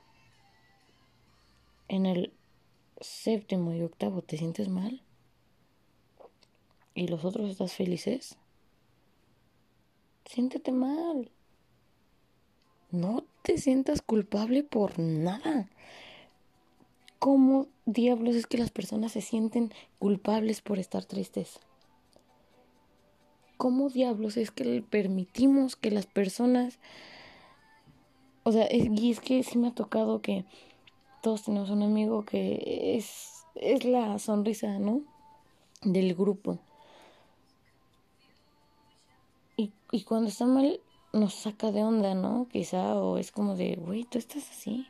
en 1.91 2.07
el 2.07 2.33
séptimo 3.01 3.75
y 3.75 3.83
octavo 3.83 4.23
te 4.23 4.39
sientes 4.39 4.69
mal 4.69 5.03
y 6.95 7.09
los 7.09 7.25
otros 7.25 7.51
estás 7.51 7.73
felices, 7.73 8.37
siéntete 10.25 10.71
mal. 10.71 11.31
No 12.93 13.25
te 13.43 13.59
sientas 13.59 14.03
culpable 14.03 14.63
por 14.63 14.99
nada. 14.99 15.69
¿Cómo 17.19 17.67
diablos 17.87 18.37
es 18.37 18.47
que 18.47 18.59
las 18.59 18.71
personas 18.71 19.13
se 19.13 19.21
sienten 19.21 19.73
culpables 19.99 20.61
por 20.61 20.79
estar 20.79 21.05
tristes? 21.05 21.59
¿Cómo 23.57 23.89
diablos 23.89 24.37
es 24.37 24.51
que 24.51 24.83
permitimos 24.89 25.77
que 25.77 25.91
las 25.91 26.07
personas 26.07 26.79
o 28.43 28.53
sea, 28.53 28.65
es, 28.65 28.87
y 28.91 29.11
es 29.11 29.21
que 29.21 29.43
sí 29.43 29.59
me 29.59 29.69
ha 29.69 29.75
tocado 29.75 30.23
que 30.23 30.45
todos 31.21 31.43
tenemos 31.43 31.71
un 31.71 31.83
amigo 31.83 32.25
que 32.25 32.97
es, 32.97 33.45
es 33.55 33.85
la 33.85 34.19
sonrisa, 34.19 34.79
¿no? 34.79 35.03
Del 35.83 36.15
grupo. 36.15 36.59
Y, 39.57 39.73
y 39.93 40.05
cuando 40.05 40.29
está 40.29 40.47
mal 40.47 40.81
nos 41.13 41.35
saca 41.35 41.73
de 41.73 41.83
onda, 41.83 42.15
¿no? 42.15 42.47
Quizá, 42.51 42.97
o 42.97 43.19
es 43.19 43.33
como 43.33 43.57
de, 43.57 43.77
güey, 43.77 44.05
tú 44.05 44.19
estás 44.19 44.49
así. 44.51 44.87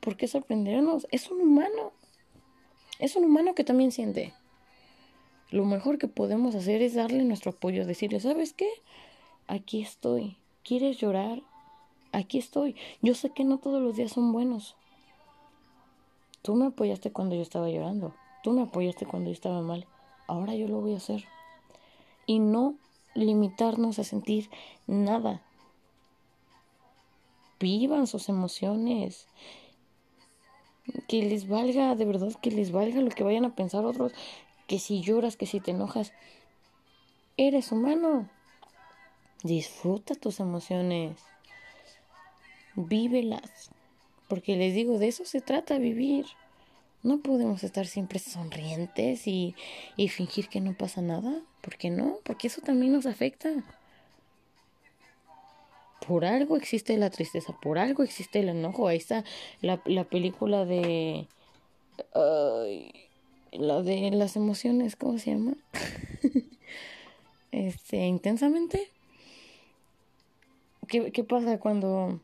¿Por 0.00 0.16
qué 0.16 0.26
sorprendernos? 0.26 1.06
Es 1.10 1.30
un 1.30 1.40
humano. 1.40 1.92
Es 2.98 3.16
un 3.16 3.24
humano 3.24 3.54
que 3.54 3.64
también 3.64 3.92
siente. 3.92 4.34
Lo 5.50 5.64
mejor 5.64 5.98
que 5.98 6.08
podemos 6.08 6.54
hacer 6.54 6.82
es 6.82 6.94
darle 6.94 7.24
nuestro 7.24 7.52
apoyo, 7.52 7.86
decirle, 7.86 8.20
¿sabes 8.20 8.52
qué? 8.52 8.68
Aquí 9.46 9.82
estoy. 9.82 10.38
¿Quieres 10.64 10.98
llorar? 10.98 11.42
Aquí 12.14 12.38
estoy. 12.38 12.76
Yo 13.02 13.16
sé 13.16 13.30
que 13.30 13.42
no 13.42 13.58
todos 13.58 13.82
los 13.82 13.96
días 13.96 14.12
son 14.12 14.32
buenos. 14.32 14.76
Tú 16.42 16.54
me 16.54 16.66
apoyaste 16.66 17.10
cuando 17.10 17.34
yo 17.34 17.42
estaba 17.42 17.68
llorando. 17.68 18.14
Tú 18.44 18.52
me 18.52 18.62
apoyaste 18.62 19.04
cuando 19.04 19.30
yo 19.30 19.34
estaba 19.34 19.62
mal. 19.62 19.88
Ahora 20.28 20.54
yo 20.54 20.68
lo 20.68 20.80
voy 20.80 20.94
a 20.94 20.98
hacer. 20.98 21.24
Y 22.24 22.38
no 22.38 22.76
limitarnos 23.14 23.98
a 23.98 24.04
sentir 24.04 24.48
nada. 24.86 25.42
Vivan 27.58 28.06
sus 28.06 28.28
emociones. 28.28 29.26
Que 31.08 31.20
les 31.24 31.48
valga, 31.48 31.96
de 31.96 32.04
verdad, 32.04 32.32
que 32.40 32.52
les 32.52 32.70
valga 32.70 33.00
lo 33.00 33.10
que 33.10 33.24
vayan 33.24 33.44
a 33.44 33.56
pensar 33.56 33.84
otros. 33.84 34.12
Que 34.68 34.78
si 34.78 35.00
lloras, 35.00 35.36
que 35.36 35.46
si 35.46 35.58
te 35.58 35.72
enojas. 35.72 36.12
Eres 37.36 37.72
humano. 37.72 38.28
Disfruta 39.42 40.14
tus 40.14 40.38
emociones. 40.38 41.33
Vívelas. 42.76 43.70
Porque 44.28 44.56
les 44.56 44.74
digo, 44.74 44.98
de 44.98 45.08
eso 45.08 45.24
se 45.24 45.40
trata 45.40 45.78
vivir. 45.78 46.26
No 47.02 47.20
podemos 47.20 47.62
estar 47.64 47.86
siempre 47.86 48.18
sonrientes 48.18 49.26
y, 49.26 49.54
y 49.96 50.08
fingir 50.08 50.48
que 50.48 50.60
no 50.60 50.74
pasa 50.74 51.02
nada. 51.02 51.42
¿Por 51.60 51.76
qué 51.76 51.90
no? 51.90 52.18
Porque 52.24 52.46
eso 52.46 52.62
también 52.62 52.92
nos 52.92 53.06
afecta. 53.06 53.50
Por 56.06 56.24
algo 56.24 56.56
existe 56.56 56.96
la 56.98 57.10
tristeza, 57.10 57.54
por 57.60 57.78
algo 57.78 58.02
existe 58.02 58.40
el 58.40 58.50
enojo. 58.50 58.88
Ahí 58.88 58.98
está 58.98 59.24
la, 59.60 59.80
la 59.86 60.04
película 60.04 60.64
de... 60.64 61.26
la 63.52 63.82
de 63.82 64.10
las 64.10 64.36
emociones, 64.36 64.96
¿cómo 64.96 65.18
se 65.18 65.30
llama? 65.30 65.54
este, 67.52 67.96
intensamente. 68.06 68.90
¿Qué, 70.88 71.24
pasa 71.24 71.58
cuando... 71.58 72.20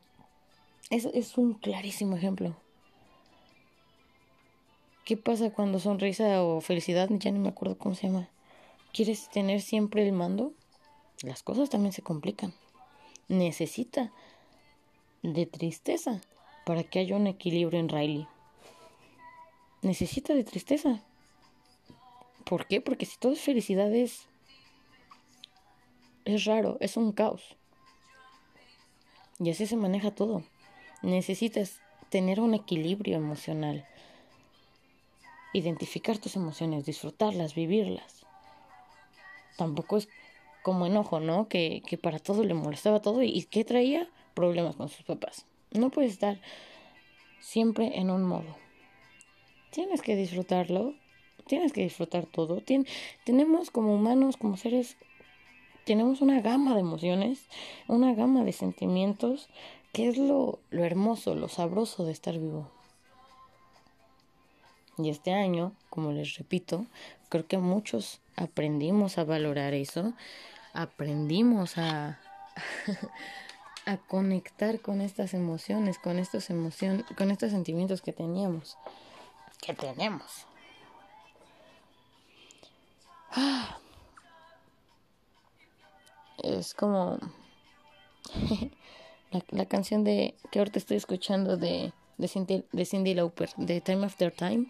Es, 0.91 1.05
es 1.05 1.37
un 1.37 1.53
clarísimo 1.53 2.17
ejemplo. 2.17 2.53
¿Qué 5.05 5.15
pasa 5.15 5.51
cuando 5.51 5.79
sonrisa 5.79 6.43
o 6.43 6.59
felicidad, 6.59 7.09
ya 7.09 7.31
ni 7.31 7.39
me 7.39 7.49
acuerdo 7.49 7.77
cómo 7.77 7.95
se 7.95 8.07
llama? 8.07 8.29
¿Quieres 8.93 9.29
tener 9.29 9.61
siempre 9.61 10.05
el 10.05 10.11
mando? 10.11 10.53
Las 11.23 11.43
cosas 11.43 11.69
también 11.69 11.93
se 11.93 12.01
complican. 12.01 12.53
Necesita 13.29 14.11
de 15.23 15.45
tristeza 15.45 16.19
para 16.65 16.83
que 16.83 16.99
haya 16.99 17.15
un 17.15 17.27
equilibrio 17.27 17.79
en 17.79 17.87
Riley. 17.87 18.27
Necesita 19.81 20.33
de 20.33 20.43
tristeza. 20.43 21.01
¿Por 22.43 22.67
qué? 22.67 22.81
Porque 22.81 23.05
si 23.05 23.17
todo 23.17 23.31
es 23.31 23.39
felicidad 23.39 23.93
es, 23.95 24.27
es 26.25 26.43
raro, 26.43 26.75
es 26.81 26.97
un 26.97 27.13
caos. 27.13 27.55
Y 29.39 29.49
así 29.49 29.65
se 29.67 29.77
maneja 29.77 30.11
todo. 30.11 30.43
Necesitas 31.01 31.79
tener 32.09 32.39
un 32.39 32.53
equilibrio 32.53 33.15
emocional. 33.15 33.85
Identificar 35.53 36.17
tus 36.17 36.35
emociones, 36.35 36.85
disfrutarlas, 36.85 37.55
vivirlas. 37.55 38.25
Tampoco 39.57 39.97
es 39.97 40.07
como 40.63 40.85
enojo, 40.85 41.19
¿no? 41.19 41.47
Que, 41.47 41.81
que 41.85 41.97
para 41.97 42.19
todo 42.19 42.43
le 42.43 42.53
molestaba 42.53 43.01
todo 43.01 43.23
y 43.23 43.43
que 43.43 43.65
traía 43.65 44.07
problemas 44.33 44.75
con 44.75 44.89
sus 44.89 45.03
papás. 45.03 45.45
No 45.71 45.89
puedes 45.89 46.11
estar 46.11 46.39
siempre 47.39 47.97
en 47.97 48.09
un 48.09 48.23
modo. 48.23 48.55
Tienes 49.71 50.01
que 50.01 50.15
disfrutarlo, 50.15 50.93
tienes 51.47 51.73
que 51.73 51.81
disfrutar 51.81 52.25
todo. 52.25 52.61
tenemos 53.25 53.71
como 53.71 53.95
humanos, 53.95 54.37
como 54.37 54.57
seres, 54.57 54.97
tenemos 55.85 56.21
una 56.21 56.41
gama 56.41 56.75
de 56.75 56.81
emociones, 56.81 57.47
una 57.87 58.13
gama 58.13 58.43
de 58.43 58.53
sentimientos, 58.53 59.49
que 59.91 60.07
es 60.07 60.17
lo, 60.17 60.59
lo 60.69 60.83
hermoso, 60.83 61.35
lo 61.35 61.47
sabroso 61.47 62.05
de 62.05 62.11
estar 62.11 62.37
vivo. 62.37 62.69
Y 64.97 65.09
este 65.09 65.33
año, 65.33 65.73
como 65.89 66.11
les 66.11 66.35
repito, 66.37 66.85
creo 67.29 67.47
que 67.47 67.57
muchos 67.57 68.21
aprendimos 68.35 69.17
a 69.17 69.23
valorar 69.23 69.73
eso, 69.73 70.13
aprendimos 70.73 71.77
a, 71.77 72.19
a 73.85 73.97
conectar 73.97 74.79
con 74.79 75.01
estas 75.01 75.33
emociones, 75.33 75.97
con 75.97 76.19
estos 76.19 76.49
emociones, 76.49 77.05
con 77.17 77.31
estos 77.31 77.51
sentimientos 77.51 78.01
que 78.01 78.13
teníamos, 78.13 78.77
que 79.61 79.73
tenemos. 79.73 80.45
Es 86.43 86.73
como 86.73 87.17
la, 89.31 89.65
canción 89.65 90.03
de 90.03 90.35
que 90.51 90.59
ahorita 90.59 90.79
estoy 90.79 90.97
escuchando 90.97 91.57
de, 91.57 91.93
de, 92.17 92.27
Cindy, 92.27 92.65
de 92.71 92.85
Cindy 92.85 93.13
Lauper, 93.13 93.49
de 93.57 93.81
Time 93.81 94.05
After 94.05 94.31
Time. 94.31 94.67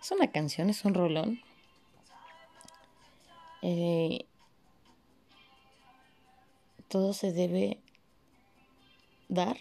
Es 0.00 0.10
una 0.10 0.30
canción, 0.30 0.68
es 0.68 0.84
un 0.84 0.94
rolón. 0.94 1.40
Eh, 3.62 4.26
todo 6.88 7.14
se 7.14 7.32
debe 7.32 7.80
dar 9.28 9.56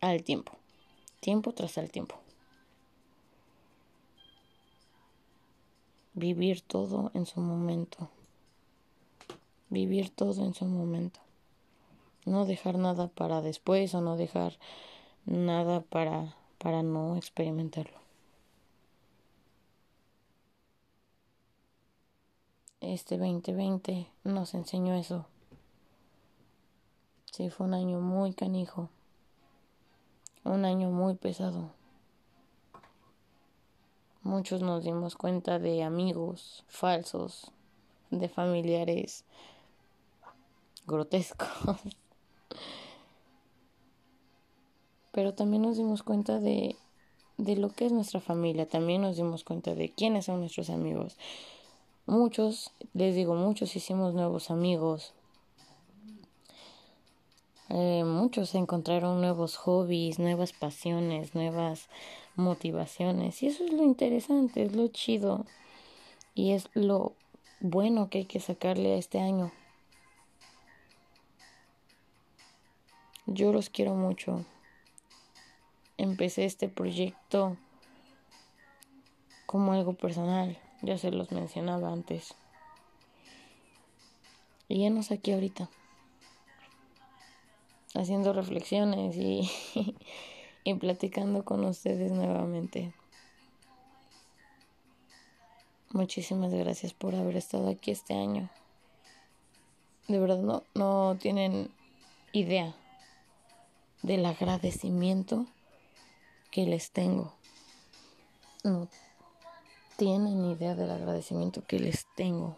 al 0.00 0.22
tiempo, 0.22 0.52
tiempo 1.20 1.52
tras 1.52 1.76
el 1.78 1.90
tiempo. 1.90 2.20
Vivir 6.14 6.62
todo 6.62 7.10
en 7.12 7.26
su 7.26 7.40
momento. 7.40 8.08
Vivir 9.68 10.10
todo 10.10 10.46
en 10.46 10.54
su 10.54 10.64
momento. 10.64 11.25
No 12.26 12.44
dejar 12.44 12.76
nada 12.76 13.06
para 13.06 13.40
después 13.40 13.94
o 13.94 14.00
no 14.00 14.16
dejar 14.16 14.58
nada 15.24 15.80
para, 15.80 16.34
para 16.58 16.82
no 16.82 17.16
experimentarlo. 17.16 17.98
Este 22.80 23.16
2020 23.16 24.08
nos 24.24 24.54
enseñó 24.54 24.94
eso. 24.94 25.26
Sí, 27.32 27.48
fue 27.48 27.66
un 27.66 27.74
año 27.74 28.00
muy 28.00 28.32
canijo. 28.32 28.90
Un 30.42 30.64
año 30.64 30.90
muy 30.90 31.14
pesado. 31.14 31.70
Muchos 34.22 34.62
nos 34.62 34.82
dimos 34.82 35.14
cuenta 35.14 35.60
de 35.60 35.84
amigos 35.84 36.64
falsos, 36.66 37.52
de 38.10 38.28
familiares 38.28 39.24
grotescos. 40.86 41.48
Pero 45.12 45.34
también 45.34 45.62
nos 45.62 45.76
dimos 45.76 46.02
cuenta 46.02 46.40
de, 46.40 46.76
de 47.38 47.56
lo 47.56 47.70
que 47.70 47.86
es 47.86 47.92
nuestra 47.92 48.20
familia. 48.20 48.68
También 48.68 49.02
nos 49.02 49.16
dimos 49.16 49.44
cuenta 49.44 49.74
de 49.74 49.90
quiénes 49.90 50.26
son 50.26 50.40
nuestros 50.40 50.70
amigos. 50.70 51.16
Muchos, 52.06 52.72
les 52.94 53.14
digo, 53.14 53.34
muchos 53.34 53.74
hicimos 53.74 54.14
nuevos 54.14 54.50
amigos. 54.50 55.14
Eh, 57.68 58.04
muchos 58.04 58.54
encontraron 58.54 59.20
nuevos 59.20 59.56
hobbies, 59.56 60.20
nuevas 60.20 60.52
pasiones, 60.52 61.34
nuevas 61.34 61.88
motivaciones. 62.36 63.42
Y 63.42 63.48
eso 63.48 63.64
es 63.64 63.72
lo 63.72 63.82
interesante, 63.82 64.62
es 64.62 64.76
lo 64.76 64.86
chido. 64.88 65.46
Y 66.34 66.52
es 66.52 66.68
lo 66.74 67.14
bueno 67.60 68.08
que 68.08 68.18
hay 68.18 68.24
que 68.26 68.40
sacarle 68.40 68.94
a 68.94 68.98
este 68.98 69.18
año. 69.18 69.50
Yo 73.26 73.52
los 73.52 73.70
quiero 73.70 73.94
mucho. 73.94 74.44
Empecé 75.98 76.44
este 76.44 76.68
proyecto 76.68 77.56
como 79.46 79.72
algo 79.72 79.94
personal, 79.94 80.58
ya 80.82 80.96
se 80.96 81.10
los 81.10 81.32
mencionaba 81.32 81.92
antes. 81.92 82.34
Y 84.68 84.82
ya 84.82 84.90
no 84.90 85.00
aquí 85.10 85.32
ahorita 85.32 85.68
haciendo 87.94 88.32
reflexiones 88.32 89.16
y, 89.16 89.50
y 90.64 90.74
platicando 90.74 91.44
con 91.44 91.64
ustedes 91.64 92.12
nuevamente. 92.12 92.92
Muchísimas 95.90 96.52
gracias 96.52 96.92
por 96.92 97.14
haber 97.14 97.36
estado 97.36 97.68
aquí 97.70 97.90
este 97.90 98.14
año. 98.14 98.50
De 100.08 100.20
verdad 100.20 100.38
no, 100.38 100.62
no 100.74 101.16
tienen 101.18 101.70
idea 102.32 102.74
del 104.02 104.26
agradecimiento 104.26 105.46
que 106.50 106.66
les 106.66 106.90
tengo. 106.92 107.34
No 108.64 108.88
tienen 109.96 110.44
idea 110.44 110.74
del 110.74 110.90
agradecimiento 110.90 111.64
que 111.66 111.78
les 111.78 112.06
tengo. 112.16 112.56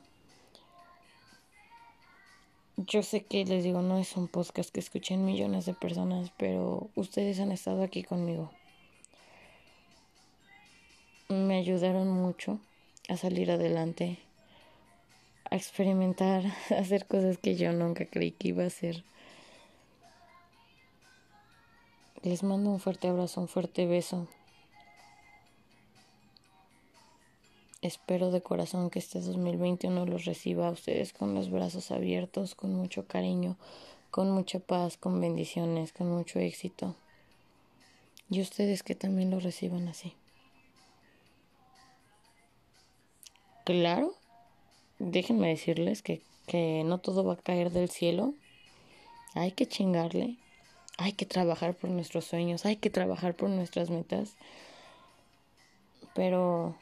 Yo 2.77 3.03
sé 3.03 3.25
que 3.25 3.45
les 3.45 3.65
digo, 3.65 3.83
no 3.83 3.99
es 3.99 4.17
un 4.17 4.29
podcast 4.29 4.71
que 4.71 4.81
escuchen 4.81 5.25
millones 5.25 5.67
de 5.67 5.75
personas, 5.75 6.33
pero 6.37 6.91
ustedes 6.95 7.41
han 7.41 7.53
estado 7.53 7.83
aquí 7.83 8.03
conmigo. 8.03 8.51
Me 11.29 11.59
ayudaron 11.59 12.09
mucho 12.09 12.61
a 13.09 13.17
salir 13.17 13.51
adelante, 13.51 14.19
a 15.51 15.57
experimentar, 15.57 16.45
a 16.71 16.81
hacer 16.81 17.07
cosas 17.07 17.39
que 17.39 17.57
yo 17.57 17.73
nunca 17.73 18.05
creí 18.07 18.33
que 18.33 18.49
iba 18.49 18.65
a 18.65 18.69
hacer. 18.69 19.05
Les 22.23 22.43
mando 22.43 22.71
un 22.71 22.81
fuerte 22.81 23.07
abrazo, 23.07 23.41
un 23.41 23.47
fuerte 23.47 23.87
beso. 23.87 24.27
Espero 27.81 28.33
de 28.33 28.43
corazón 28.43 28.91
que 28.91 28.99
este 28.99 29.21
2021 29.21 30.05
los 30.05 30.25
reciba 30.25 30.67
a 30.67 30.73
ustedes 30.73 31.13
con 31.13 31.37
los 31.37 31.49
brazos 31.49 31.93
abiertos, 31.93 32.57
con 32.57 32.75
mucho 32.75 33.07
cariño, 33.07 33.57
con 34.11 34.33
mucha 34.33 34.59
paz, 34.59 34.97
con 34.97 35.21
bendiciones, 35.21 35.93
con 35.93 36.11
mucho 36.11 36.41
éxito. 36.41 36.97
Y 38.29 38.41
ustedes 38.41 38.83
que 38.83 38.97
también 38.97 39.31
lo 39.31 39.39
reciban 39.39 39.87
así. 39.87 40.13
Claro, 43.65 44.13
déjenme 44.99 45.49
decirles 45.51 46.03
que, 46.03 46.23
que 46.49 46.83
no 46.85 46.99
todo 46.99 47.23
va 47.23 47.35
a 47.35 47.37
caer 47.37 47.71
del 47.71 47.91
cielo. 47.91 48.35
Hay 49.35 49.53
que 49.53 49.67
chingarle, 49.67 50.37
hay 50.99 51.13
que 51.13 51.27
trabajar 51.27 51.75
por 51.75 51.91
nuestros 51.91 52.25
sueños, 52.27 52.67
hay 52.67 52.77
que 52.77 52.91
trabajar 52.91 53.35
por 53.35 53.49
nuestras 53.49 53.89
metas. 53.89 54.37
Pero 56.15 56.75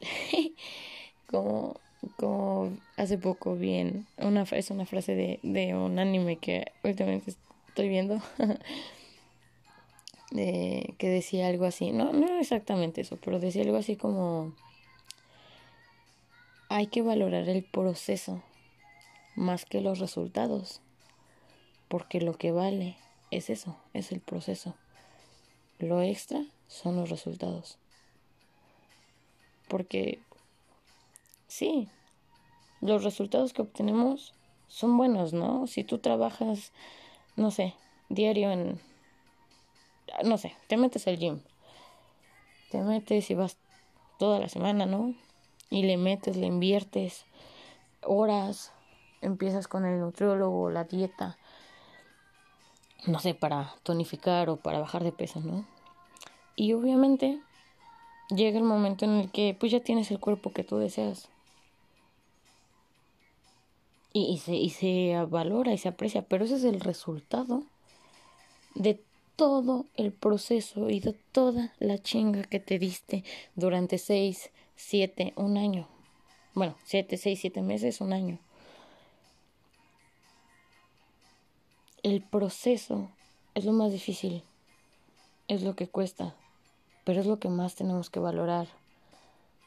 como, 1.28 1.80
como 2.16 2.76
hace 2.96 3.16
poco 3.16 3.54
bien, 3.54 4.06
una, 4.18 4.42
es 4.42 4.70
una 4.70 4.86
frase 4.86 5.14
de, 5.14 5.38
de 5.44 5.74
un 5.74 5.98
anime 6.00 6.36
que 6.36 6.72
últimamente 6.82 7.32
estoy 7.68 7.88
viendo, 7.88 8.20
de, 10.32 10.94
que 10.98 11.08
decía 11.08 11.46
algo 11.46 11.64
así, 11.64 11.92
no, 11.92 12.12
no 12.12 12.40
exactamente 12.40 13.02
eso, 13.02 13.18
pero 13.24 13.38
decía 13.38 13.62
algo 13.62 13.76
así 13.76 13.94
como, 13.94 14.52
hay 16.68 16.88
que 16.88 17.02
valorar 17.02 17.48
el 17.48 17.62
proceso 17.62 18.42
más 19.36 19.64
que 19.64 19.80
los 19.80 20.00
resultados, 20.00 20.80
porque 21.86 22.20
lo 22.20 22.36
que 22.36 22.50
vale 22.50 22.96
es 23.30 23.50
eso, 23.50 23.76
es 23.92 24.12
el 24.12 24.20
proceso. 24.20 24.74
Lo 25.78 26.02
extra 26.02 26.44
son 26.68 26.96
los 26.96 27.10
resultados. 27.10 27.78
Porque 29.68 30.20
sí, 31.48 31.88
los 32.80 33.04
resultados 33.04 33.52
que 33.52 33.62
obtenemos 33.62 34.34
son 34.68 34.96
buenos, 34.96 35.32
¿no? 35.32 35.66
Si 35.66 35.84
tú 35.84 35.98
trabajas, 35.98 36.72
no 37.36 37.50
sé, 37.50 37.74
diario 38.08 38.50
en, 38.50 38.80
no 40.24 40.38
sé, 40.38 40.54
te 40.66 40.76
metes 40.76 41.06
al 41.06 41.18
gym. 41.18 41.40
Te 42.70 42.80
metes 42.82 43.30
y 43.30 43.34
vas 43.34 43.56
toda 44.18 44.38
la 44.38 44.48
semana, 44.48 44.86
¿no? 44.86 45.14
Y 45.70 45.82
le 45.84 45.96
metes, 45.96 46.36
le 46.36 46.46
inviertes 46.46 47.24
horas, 48.02 48.72
empiezas 49.20 49.68
con 49.68 49.84
el 49.84 50.00
nutriólogo, 50.00 50.70
la 50.70 50.84
dieta, 50.84 51.38
no 53.06 53.18
sé, 53.18 53.34
para 53.34 53.74
tonificar 53.82 54.50
o 54.50 54.56
para 54.56 54.80
bajar 54.80 55.04
de 55.04 55.12
peso, 55.12 55.40
¿no? 55.40 55.64
Y 56.56 56.72
obviamente 56.72 57.40
llega 58.28 58.58
el 58.58 58.64
momento 58.64 59.04
en 59.04 59.12
el 59.12 59.30
que 59.30 59.56
pues 59.58 59.72
ya 59.72 59.80
tienes 59.80 60.10
el 60.10 60.20
cuerpo 60.20 60.52
que 60.52 60.64
tú 60.64 60.78
deseas. 60.78 61.28
Y, 64.12 64.38
se, 64.38 64.56
y 64.56 64.70
se 64.70 65.24
valora 65.28 65.72
y 65.72 65.78
se 65.78 65.88
aprecia, 65.88 66.22
pero 66.22 66.44
ese 66.44 66.56
es 66.56 66.64
el 66.64 66.80
resultado 66.80 67.62
de 68.74 69.00
todo 69.36 69.86
el 69.96 70.12
proceso 70.12 70.90
y 70.90 70.98
de 70.98 71.12
toda 71.12 71.72
la 71.78 71.96
chinga 71.98 72.42
que 72.42 72.58
te 72.58 72.80
diste 72.80 73.22
durante 73.54 73.98
seis, 73.98 74.50
siete, 74.74 75.32
un 75.36 75.56
año. 75.56 75.86
Bueno, 76.54 76.76
siete, 76.84 77.16
seis, 77.16 77.40
siete 77.40 77.62
meses, 77.62 78.00
un 78.00 78.12
año. 78.12 78.40
El 82.02 82.22
proceso 82.22 83.10
es 83.52 83.66
lo 83.66 83.72
más 83.72 83.92
difícil, 83.92 84.42
es 85.48 85.62
lo 85.62 85.76
que 85.76 85.86
cuesta, 85.86 86.34
pero 87.04 87.20
es 87.20 87.26
lo 87.26 87.38
que 87.38 87.50
más 87.50 87.74
tenemos 87.74 88.08
que 88.08 88.20
valorar, 88.20 88.68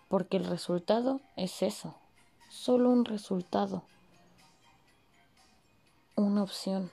porque 0.07 0.37
el 0.37 0.45
resultado 0.45 1.21
es 1.35 1.61
eso, 1.61 1.93
solo 2.49 2.89
un 2.89 3.05
resultado, 3.05 3.83
una 6.15 6.41
opción. 6.41 6.89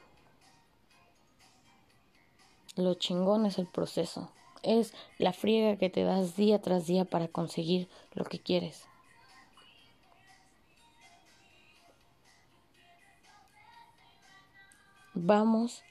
Lo 2.76 2.92
chingón 2.92 3.46
es 3.46 3.58
el 3.58 3.66
proceso, 3.66 4.30
es 4.62 4.92
la 5.16 5.32
friega 5.32 5.78
que 5.78 5.88
te 5.88 6.04
das 6.04 6.36
día 6.36 6.60
tras 6.60 6.86
día 6.86 7.06
para 7.06 7.28
conseguir 7.28 7.88
lo 8.12 8.26
que 8.26 8.40
quieres. 8.40 8.89
Vamos 15.22 15.82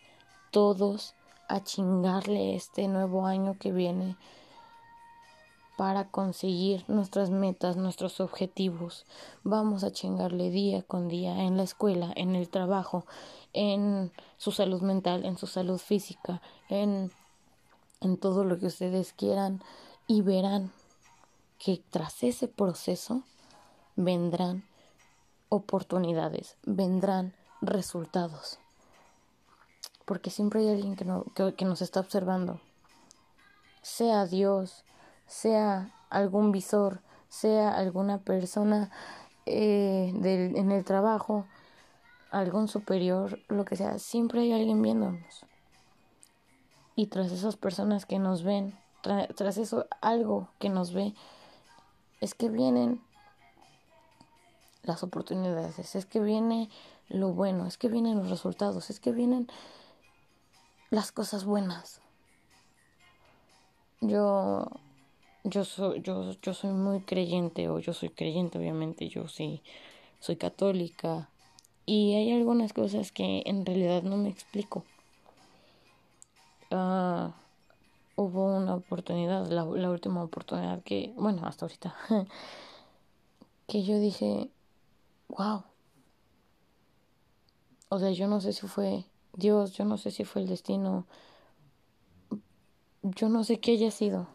todos 0.50 1.14
a 1.48 1.64
chingarle 1.64 2.56
este 2.56 2.88
nuevo 2.88 3.28
año 3.28 3.58
que 3.60 3.72
viene 3.72 4.18
para 5.78 6.10
conseguir 6.10 6.84
nuestras 6.88 7.30
metas, 7.30 7.78
nuestros 7.78 8.22
objetivos. 8.22 9.06
Vamos 9.44 9.84
a 9.84 9.92
chingarle 9.92 10.50
día 10.50 10.82
con 10.82 11.08
día 11.08 11.44
en 11.44 11.58
la 11.58 11.64
escuela, 11.64 12.12
en 12.16 12.36
el 12.36 12.50
trabajo, 12.50 13.06
en 13.54 14.12
su 14.40 14.52
salud 14.52 14.82
mental, 14.82 15.24
en 15.26 15.38
su 15.38 15.46
salud 15.46 15.78
física, 15.78 16.42
en, 16.68 17.12
en 18.02 18.18
todo 18.18 18.44
lo 18.44 18.58
que 18.58 18.66
ustedes 18.66 19.14
quieran 19.14 19.62
y 20.08 20.24
verán 20.24 20.72
que 21.60 21.84
tras 21.92 22.24
ese 22.24 22.48
proceso 22.48 23.22
vendrán 23.96 24.64
oportunidades, 25.50 26.58
vendrán 26.66 27.36
resultados 27.62 28.58
porque 30.10 30.32
siempre 30.32 30.62
hay 30.62 30.70
alguien 30.70 30.96
que, 30.96 31.06
no, 31.06 31.24
que, 31.36 31.66
nos 31.66 31.84
está 31.84 32.00
observando. 32.00 32.60
Sea 33.84 34.26
Dios, 34.26 34.84
sea 35.28 35.94
algún 36.10 36.52
visor, 36.52 37.04
sea 37.28 37.78
alguna 37.78 38.18
persona 38.18 38.90
eh, 39.46 40.12
del, 40.16 40.58
en 40.58 40.72
el 40.72 40.84
trabajo, 40.84 41.46
algún 42.32 42.68
superior, 42.68 43.38
lo 43.50 43.66
que 43.66 43.76
sea, 43.76 44.00
siempre 44.00 44.42
hay 44.42 44.52
alguien 44.52 44.82
viéndonos. 44.82 45.46
Y 46.96 47.06
tras 47.06 47.32
esas 47.32 47.56
personas 47.56 48.08
que 48.08 48.18
nos 48.18 48.42
ven, 48.42 48.76
tras 49.04 49.60
eso 49.60 49.86
algo 50.02 50.50
que 50.58 50.70
nos 50.70 50.92
ve, 50.92 51.14
es 52.20 52.34
que 52.34 52.50
vienen 52.50 53.00
las 54.82 55.04
oportunidades, 55.04 55.78
es 55.94 56.06
que 56.08 56.20
viene 56.20 56.68
lo 57.10 57.32
bueno, 57.32 57.68
es 57.68 57.78
que 57.78 57.90
vienen 57.90 58.18
los 58.18 58.32
resultados, 58.32 58.90
es 58.90 59.00
que 59.00 59.12
vienen 59.12 59.48
las 60.90 61.12
cosas 61.12 61.46
buenas. 61.46 62.02
Yo 64.02 64.68
yo 65.44 65.66
soy 65.66 66.02
yo 66.02 66.34
yo 66.42 66.54
soy 66.54 66.72
muy 66.72 67.02
creyente 67.02 67.70
o 67.70 67.80
yo 67.80 67.94
soy 67.94 68.10
creyente 68.10 68.58
obviamente, 68.58 69.10
yo 69.10 69.28
sí 69.28 69.62
soy 70.20 70.36
católica 70.36 71.30
y 71.86 72.14
hay 72.16 72.32
algunas 72.34 72.74
cosas 72.74 73.12
que 73.12 73.44
en 73.46 73.66
realidad 73.66 74.04
no 74.04 74.18
me 74.18 74.30
explico. 74.30 74.84
Uh, 76.72 77.32
hubo 78.16 78.58
una 78.58 78.76
oportunidad, 78.76 79.48
la, 79.48 79.64
la 79.66 79.90
última 79.90 80.22
oportunidad 80.22 80.84
que, 80.84 81.14
bueno, 81.16 81.48
hasta 81.48 81.66
ahorita, 81.66 81.96
que 83.68 83.84
yo 83.84 83.98
dije, 83.98 84.52
wow. 85.30 85.64
O 87.90 87.98
sea, 87.98 88.12
yo 88.12 88.28
no 88.28 88.40
sé 88.40 88.54
si 88.54 88.68
fue 88.68 89.06
Dios, 89.34 89.74
yo 89.74 89.86
no 89.86 89.98
sé 89.98 90.12
si 90.12 90.26
fue 90.26 90.42
el 90.42 90.48
destino, 90.48 91.06
yo 93.02 93.30
no 93.30 93.44
sé 93.44 93.60
qué 93.60 93.72
haya 93.72 93.92
sido, 93.92 94.28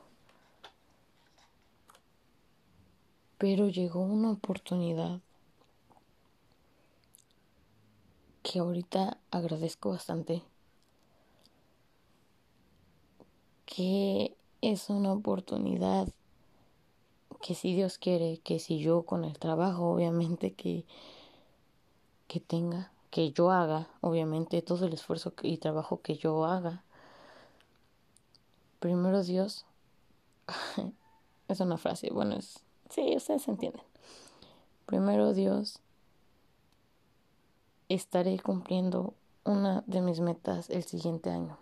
pero 3.39 3.69
llegó 3.69 4.01
una 4.01 4.31
oportunidad 4.31 5.21
que 8.43 8.59
ahorita 8.59 9.19
agradezco 9.31 9.91
bastante, 9.91 10.43
que 13.67 14.37
es 14.63 14.89
una 14.89 15.13
oportunidad 15.13 16.09
que 17.43 17.55
si 17.55 17.75
Dios 17.75 17.99
quiere, 17.99 18.39
que 18.39 18.59
si 18.59 18.79
yo 18.79 19.03
con 19.03 19.25
el 19.25 19.39
trabajo 19.39 19.91
obviamente 19.93 20.55
que, 20.55 20.87
que 22.29 22.41
tenga, 22.41 22.94
que 23.15 23.31
yo 23.31 23.53
haga, 23.53 23.87
obviamente 24.01 24.61
todo 24.61 24.87
el 24.87 24.93
esfuerzo 24.93 25.35
y 25.43 25.59
trabajo 25.59 26.01
que 26.03 26.17
yo 26.17 26.47
haga, 26.47 26.83
primero 28.81 29.23
Dios, 29.23 29.67
es 31.49 31.61
una 31.61 31.79
frase, 31.79 32.11
bueno, 32.11 32.35
es, 32.35 32.65
sí, 32.91 33.15
ustedes 33.15 33.47
entienden. 33.47 33.85
Primero 34.87 35.33
Dios, 35.33 35.79
estaré 37.89 38.41
cumpliendo 38.41 39.15
una 39.45 39.85
de 39.87 40.01
mis 40.01 40.19
metas 40.19 40.69
el 40.69 40.83
siguiente 40.83 41.31
año. 41.31 41.57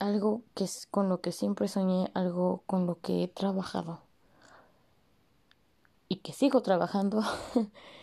Algo 0.00 0.42
que 0.54 0.64
es 0.64 0.86
con 0.90 1.08
lo 1.08 1.22
que 1.22 1.32
siempre 1.32 1.66
soñé, 1.66 2.10
algo 2.12 2.62
con 2.66 2.86
lo 2.86 3.00
que 3.00 3.24
he 3.24 3.28
trabajado 3.28 4.02
y 6.10 6.16
que 6.16 6.34
sigo 6.34 6.60
trabajando 6.60 7.22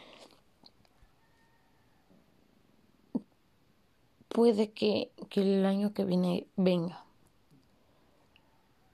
puede 4.38 4.70
que, 4.70 5.12
que 5.32 5.42
el 5.42 5.66
año 5.66 5.96
que 5.96 6.06
viene 6.06 6.46
venga. 6.58 7.04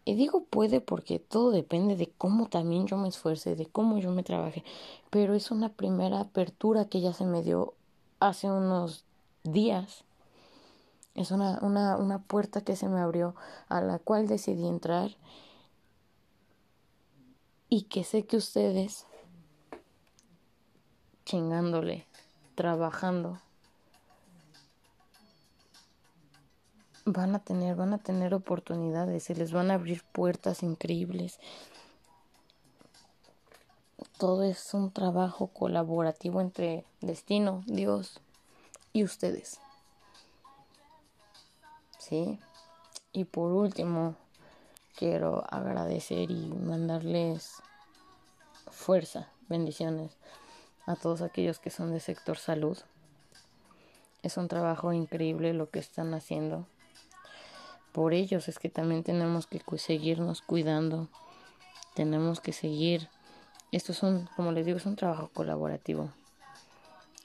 Y 0.05 0.15
digo 0.15 0.45
puede 0.45 0.79
porque 0.79 1.19
todo 1.19 1.51
depende 1.51 1.97
de 1.97 2.09
cómo 2.17 2.47
también 2.47 2.87
yo 2.87 2.95
me 2.95 3.09
esfuerce, 3.09 3.57
de 3.57 3.65
cómo 3.65 3.97
yo 3.97 4.11
me 4.11 4.23
trabaje. 4.23 4.63
Pero 5.09 5.33
es 5.33 5.51
una 5.51 5.67
primera 5.67 6.21
apertura 6.21 6.85
que 6.85 7.01
ya 7.01 7.11
se 7.11 7.25
me 7.25 7.43
dio 7.43 7.73
hace 8.21 8.49
unos 8.49 9.03
días. 9.43 10.05
Es 11.13 11.29
una, 11.29 11.59
una, 11.61 11.97
una 11.97 12.19
puerta 12.19 12.61
que 12.61 12.77
se 12.77 12.87
me 12.87 13.01
abrió 13.01 13.35
a 13.67 13.81
la 13.81 13.99
cual 13.99 14.29
decidí 14.29 14.65
entrar. 14.65 15.11
Y 17.67 17.81
que 17.81 18.05
sé 18.05 18.25
que 18.25 18.37
ustedes, 18.37 19.07
chingándole, 21.25 22.07
trabajando, 22.55 23.39
van 27.05 27.35
a 27.35 27.39
tener, 27.39 27.75
van 27.75 27.93
a 27.93 27.97
tener 27.97 28.33
oportunidades, 28.33 29.23
se 29.23 29.35
les 29.35 29.51
van 29.51 29.71
a 29.71 29.75
abrir 29.75 30.03
puertas 30.11 30.63
increíbles. 30.63 31.39
Todo 34.17 34.43
es 34.43 34.73
un 34.73 34.91
trabajo 34.91 35.47
colaborativo 35.47 36.41
entre 36.41 36.85
destino, 37.01 37.63
Dios 37.65 38.19
y 38.93 39.03
ustedes. 39.03 39.59
¿Sí? 41.99 42.39
Y 43.11 43.25
por 43.25 43.51
último, 43.51 44.15
quiero 44.97 45.43
agradecer 45.49 46.31
y 46.31 46.47
mandarles 46.47 47.61
fuerza, 48.71 49.29
bendiciones 49.49 50.11
a 50.85 50.95
todos 50.95 51.21
aquellos 51.21 51.59
que 51.59 51.69
son 51.69 51.91
de 51.91 51.99
sector 51.99 52.37
salud. 52.37 52.77
Es 54.21 54.37
un 54.37 54.47
trabajo 54.47 54.93
increíble 54.93 55.53
lo 55.53 55.69
que 55.69 55.79
están 55.79 56.13
haciendo 56.13 56.65
por 57.93 58.13
ellos 58.13 58.49
es 58.49 58.59
que 58.59 58.69
también 58.69 59.03
tenemos 59.03 59.47
que 59.47 59.61
seguirnos 59.77 60.41
cuidando, 60.41 61.07
tenemos 61.93 62.41
que 62.41 62.51
seguir. 62.51 63.07
Esto 63.71 63.91
es 63.93 64.03
un, 64.03 64.27
como 64.35 64.51
les 64.51 64.65
digo, 64.65 64.77
es 64.77 64.85
un 64.85 64.95
trabajo 64.95 65.29
colaborativo. 65.33 66.09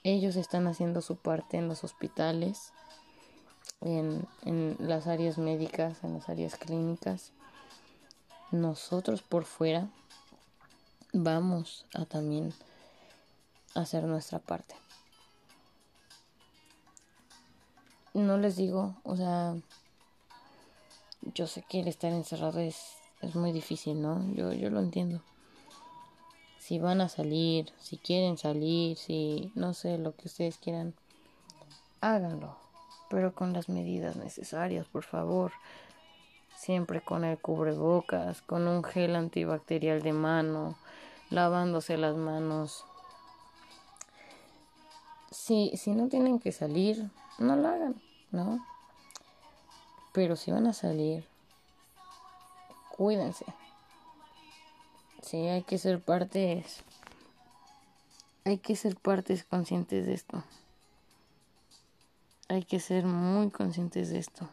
Ellos 0.04 0.36
están 0.36 0.66
haciendo 0.66 1.02
su 1.02 1.16
parte 1.16 1.56
en 1.56 1.68
los 1.68 1.82
hospitales, 1.84 2.72
en, 3.80 4.26
en 4.44 4.76
las 4.78 5.06
áreas 5.06 5.38
médicas, 5.38 6.04
en 6.04 6.14
las 6.14 6.28
áreas 6.28 6.56
clínicas, 6.56 7.32
nosotros 8.50 9.22
por 9.22 9.44
fuera 9.44 9.88
vamos 11.12 11.86
a 11.94 12.04
también 12.04 12.52
hacer 13.74 14.04
nuestra 14.04 14.38
parte. 14.38 14.74
No 18.14 18.36
les 18.38 18.56
digo, 18.56 18.96
o 19.04 19.16
sea, 19.16 19.54
yo 21.22 21.46
sé 21.46 21.64
que 21.68 21.80
el 21.80 21.88
estar 21.88 22.12
encerrado 22.12 22.60
es, 22.60 22.96
es 23.20 23.34
muy 23.34 23.52
difícil, 23.52 24.00
¿no? 24.00 24.24
Yo, 24.34 24.52
yo 24.52 24.70
lo 24.70 24.80
entiendo. 24.80 25.22
Si 26.58 26.78
van 26.78 27.00
a 27.00 27.08
salir, 27.08 27.72
si 27.78 27.96
quieren 27.96 28.36
salir, 28.36 28.96
si 28.96 29.52
no 29.54 29.74
sé, 29.74 29.98
lo 29.98 30.14
que 30.14 30.28
ustedes 30.28 30.58
quieran, 30.58 30.94
háganlo, 32.00 32.56
pero 33.08 33.34
con 33.34 33.52
las 33.52 33.68
medidas 33.68 34.16
necesarias, 34.16 34.86
por 34.86 35.04
favor. 35.04 35.52
Siempre 36.56 37.00
con 37.00 37.24
el 37.24 37.38
cubrebocas, 37.38 38.42
con 38.42 38.66
un 38.66 38.82
gel 38.82 39.14
antibacterial 39.14 40.02
de 40.02 40.12
mano, 40.12 40.76
lavándose 41.30 41.96
las 41.96 42.16
manos. 42.16 42.84
Si, 45.30 45.76
si 45.76 45.92
no 45.92 46.08
tienen 46.08 46.40
que 46.40 46.52
salir, 46.52 47.10
no 47.38 47.54
lo 47.54 47.68
hagan, 47.68 48.02
¿no? 48.32 48.66
Pero 50.18 50.34
si 50.34 50.50
van 50.50 50.66
a 50.66 50.72
salir, 50.72 51.24
cuídense. 52.96 53.44
Sí, 55.22 55.36
hay 55.46 55.62
que 55.62 55.78
ser 55.78 56.02
partes. 56.02 56.82
Hay 58.44 58.58
que 58.58 58.74
ser 58.74 58.96
partes 58.96 59.44
conscientes 59.44 60.06
de 60.06 60.14
esto. 60.14 60.42
Hay 62.48 62.64
que 62.64 62.80
ser 62.80 63.04
muy 63.06 63.52
conscientes 63.52 64.10
de 64.10 64.18
esto. 64.18 64.48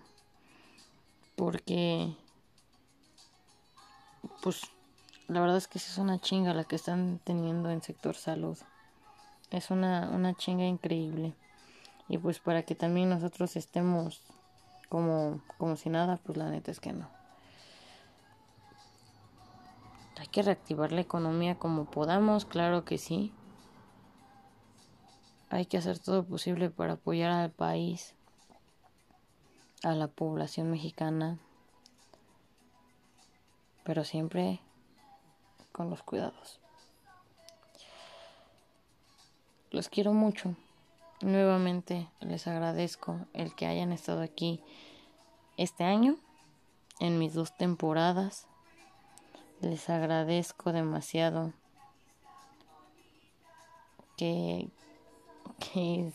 Porque, 1.36 2.16
pues, 4.44 4.62
la 5.28 5.42
verdad 5.42 5.58
es 5.58 5.68
que 5.68 5.80
es 5.80 5.98
una 5.98 6.22
chinga 6.22 6.54
la 6.54 6.66
que 6.66 6.76
están 6.76 7.20
teniendo 7.24 7.72
en 7.72 7.82
sector 7.82 8.14
salud. 8.14 8.60
Es 9.50 9.72
una, 9.72 10.12
una 10.12 10.36
chinga 10.36 10.66
increíble. 10.66 11.34
Y 12.08 12.20
pues 12.20 12.38
para 12.38 12.62
que 12.62 12.76
también 12.76 13.10
nosotros 13.10 13.56
estemos 13.56 14.22
como, 14.90 15.42
como 15.58 15.76
si 15.76 15.90
nada, 15.90 16.18
pues 16.18 16.38
la 16.38 16.50
neta 16.50 16.72
es 16.72 16.80
que 16.80 16.94
no. 16.94 17.10
Hay 20.18 20.28
que 20.28 20.44
reactivar 20.44 20.92
la 20.92 21.02
economía 21.02 21.56
como 21.60 21.86
podamos, 21.86 22.46
claro 22.46 22.86
que 22.86 22.98
sí. 22.98 23.34
Hay 25.50 25.66
que 25.66 25.78
hacer 25.78 26.00
todo 26.00 26.24
posible 26.24 26.70
para 26.70 26.94
apoyar 26.94 27.32
al 27.32 27.52
país, 27.52 28.16
a 29.84 29.94
la 29.94 30.08
población 30.08 30.72
mexicana, 30.72 31.38
pero 33.84 34.04
siempre 34.04 34.60
con 35.72 35.90
los 35.90 36.02
cuidados. 36.02 36.60
Los 39.72 39.90
quiero 39.90 40.14
mucho. 40.14 40.56
Nuevamente 41.22 42.10
les 42.20 42.48
agradezco 42.48 43.20
el 43.34 43.56
que 43.56 43.66
hayan 43.66 43.92
estado 43.92 44.22
aquí 44.22 44.62
este 45.58 45.84
año 45.84 46.18
en 47.00 47.20
mis 47.20 47.34
dos 47.34 47.56
temporadas. 47.58 48.48
Les 49.62 49.90
agradezco 49.90 50.72
demasiado 50.72 51.54
que, 54.18 54.70
que 55.60 56.12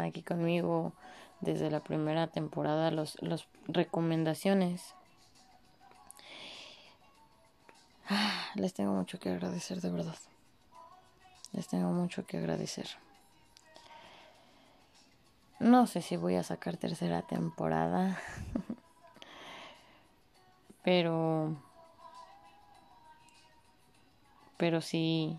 aquí 0.00 0.22
conmigo 0.22 0.92
desde 1.40 1.70
la 1.70 1.80
primera 1.80 2.26
temporada 2.28 2.90
los, 2.90 3.20
los 3.22 3.48
recomendaciones 3.66 4.94
Ah, 8.14 8.50
les 8.56 8.74
tengo 8.74 8.92
mucho 8.92 9.18
que 9.18 9.30
agradecer, 9.30 9.80
de 9.80 9.90
verdad. 9.90 10.18
Les 11.52 11.66
tengo 11.66 11.90
mucho 11.92 12.26
que 12.26 12.36
agradecer. 12.36 12.86
No 15.62 15.86
sé 15.86 16.02
si 16.02 16.16
voy 16.16 16.34
a 16.34 16.42
sacar 16.42 16.76
tercera 16.76 17.22
temporada. 17.22 18.18
pero... 20.82 21.56
Pero 24.56 24.80
si... 24.80 25.38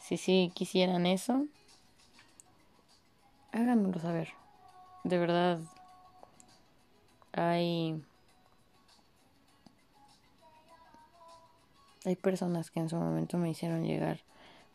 Si 0.00 0.18
sí 0.18 0.52
quisieran 0.54 1.06
eso, 1.06 1.46
háganmelo 3.52 3.98
saber. 3.98 4.34
De 5.02 5.18
verdad, 5.18 5.60
hay 7.32 8.00
Hay 12.04 12.14
personas 12.14 12.70
que 12.70 12.78
en 12.78 12.88
su 12.88 12.94
momento 12.94 13.36
me 13.36 13.50
hicieron 13.50 13.84
llegar 13.84 14.20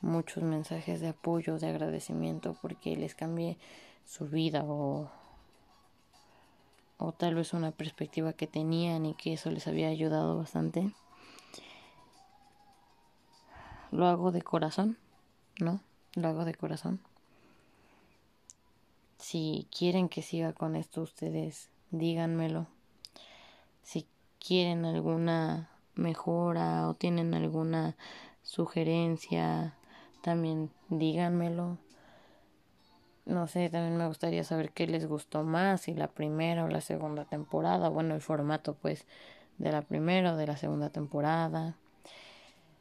muchos 0.01 0.43
mensajes 0.43 0.99
de 0.99 1.07
apoyo, 1.09 1.59
de 1.59 1.69
agradecimiento 1.69 2.57
porque 2.61 2.97
les 2.97 3.15
cambié 3.15 3.57
su 4.05 4.27
vida 4.27 4.63
o, 4.65 5.09
o 6.97 7.11
tal 7.13 7.35
vez 7.35 7.53
una 7.53 7.71
perspectiva 7.71 8.33
que 8.33 8.47
tenían 8.47 9.05
y 9.05 9.13
que 9.13 9.33
eso 9.33 9.49
les 9.51 9.67
había 9.67 9.87
ayudado 9.87 10.37
bastante. 10.37 10.93
Lo 13.91 14.07
hago 14.07 14.31
de 14.31 14.41
corazón, 14.41 14.97
¿no? 15.59 15.81
Lo 16.15 16.27
hago 16.29 16.45
de 16.45 16.53
corazón. 16.53 17.01
Si 19.17 19.67
quieren 19.77 20.09
que 20.09 20.21
siga 20.21 20.53
con 20.53 20.75
esto 20.75 21.01
ustedes, 21.01 21.69
díganmelo. 21.91 22.67
Si 23.83 24.07
quieren 24.39 24.85
alguna 24.85 25.69
mejora 25.95 26.87
o 26.87 26.93
tienen 26.95 27.33
alguna 27.33 27.95
sugerencia, 28.43 29.75
también 30.21 30.71
díganmelo. 30.89 31.77
No 33.26 33.47
sé, 33.47 33.69
también 33.69 33.97
me 33.97 34.07
gustaría 34.07 34.43
saber 34.43 34.72
qué 34.72 34.88
les 34.88 35.05
gustó 35.07 35.43
más, 35.43 35.82
si 35.82 35.93
la 35.93 36.07
primera 36.07 36.65
o 36.65 36.67
la 36.67 36.82
segunda 36.82 37.26
temporada, 37.26 37.89
bueno, 37.89 38.15
el 38.15 38.22
formato 38.22 38.74
pues 38.74 39.05
de 39.57 39.72
la 39.72 39.84
primera 39.84 40.34
o 40.34 40.38
de 40.38 40.47
la 40.47 40.57
segunda 40.57 40.89
temporada. 40.89 41.76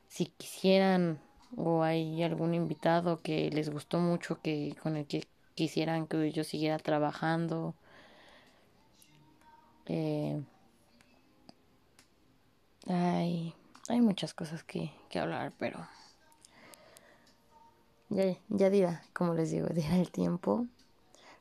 Si 0.09 0.27
quisieran 0.27 1.21
o 1.57 1.83
hay 1.83 2.23
algún 2.23 2.55
invitado 2.55 3.21
que 3.23 3.51
les 3.51 3.71
gustó 3.71 3.99
mucho 3.99 4.41
que 4.41 4.75
con 4.83 4.97
el 4.97 5.07
que 5.07 5.25
quisieran 5.55 6.07
que 6.07 6.33
yo 6.33 6.45
siguiera 6.45 6.79
trabajando. 6.79 7.75
Eh, 9.87 10.41
hay, 12.87 13.55
hay 13.89 14.01
muchas 14.01 14.33
cosas 14.35 14.63
que, 14.63 14.93
que 15.11 15.19
hablar, 15.19 15.53
pero 15.59 15.87
ya, 18.11 18.37
ya 18.49 18.69
dirá, 18.69 19.03
como 19.13 19.35
les 19.35 19.51
digo, 19.51 19.67
dirá 19.75 19.97
el 19.97 20.11
tiempo. 20.11 20.67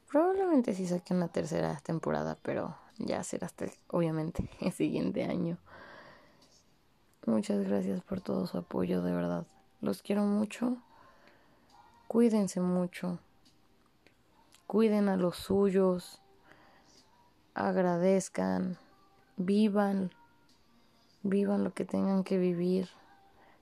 Probablemente 0.10 0.74
sí 0.74 0.88
saque 0.88 1.14
una 1.14 1.28
tercera 1.28 1.80
temporada, 1.84 2.38
pero 2.42 2.76
ya 2.98 3.24
será 3.24 3.48
hasta 3.48 3.66
obviamente 3.90 4.50
el 4.62 4.72
siguiente 4.72 5.26
año. 5.26 5.58
Muchas 7.26 7.64
gracias 7.68 8.02
por 8.02 8.22
todo 8.22 8.48
su 8.48 8.58
apoyo, 8.58 9.02
de 9.02 9.12
verdad. 9.12 9.46
Los 9.82 10.02
quiero 10.02 10.24
mucho. 10.24 10.78
Cuídense 12.08 12.62
mucho. 12.62 13.20
Cuiden 14.66 15.10
a 15.10 15.18
los 15.18 15.36
suyos. 15.36 16.22
Agradezcan. 17.54 18.78
Vivan 19.36 20.12
vivan 21.24 21.64
lo 21.64 21.74
que 21.74 21.86
tengan 21.86 22.24
que 22.24 22.38
vivir, 22.38 22.90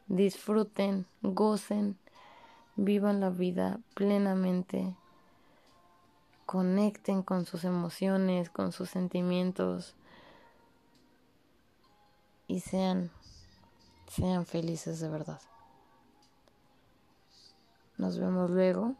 disfruten, 0.07 1.05
gocen, 1.21 1.97
vivan 2.77 3.19
la 3.19 3.29
vida 3.29 3.79
plenamente, 3.95 4.95
conecten 6.45 7.23
con 7.23 7.45
sus 7.45 7.63
emociones, 7.63 8.49
con 8.49 8.71
sus 8.71 8.89
sentimientos 8.89 9.95
y 12.47 12.61
sean, 12.61 13.11
sean 14.07 14.45
felices 14.45 14.99
de 14.99 15.09
verdad. 15.09 15.41
Nos 17.97 18.19
vemos 18.19 18.49
luego 18.51 18.93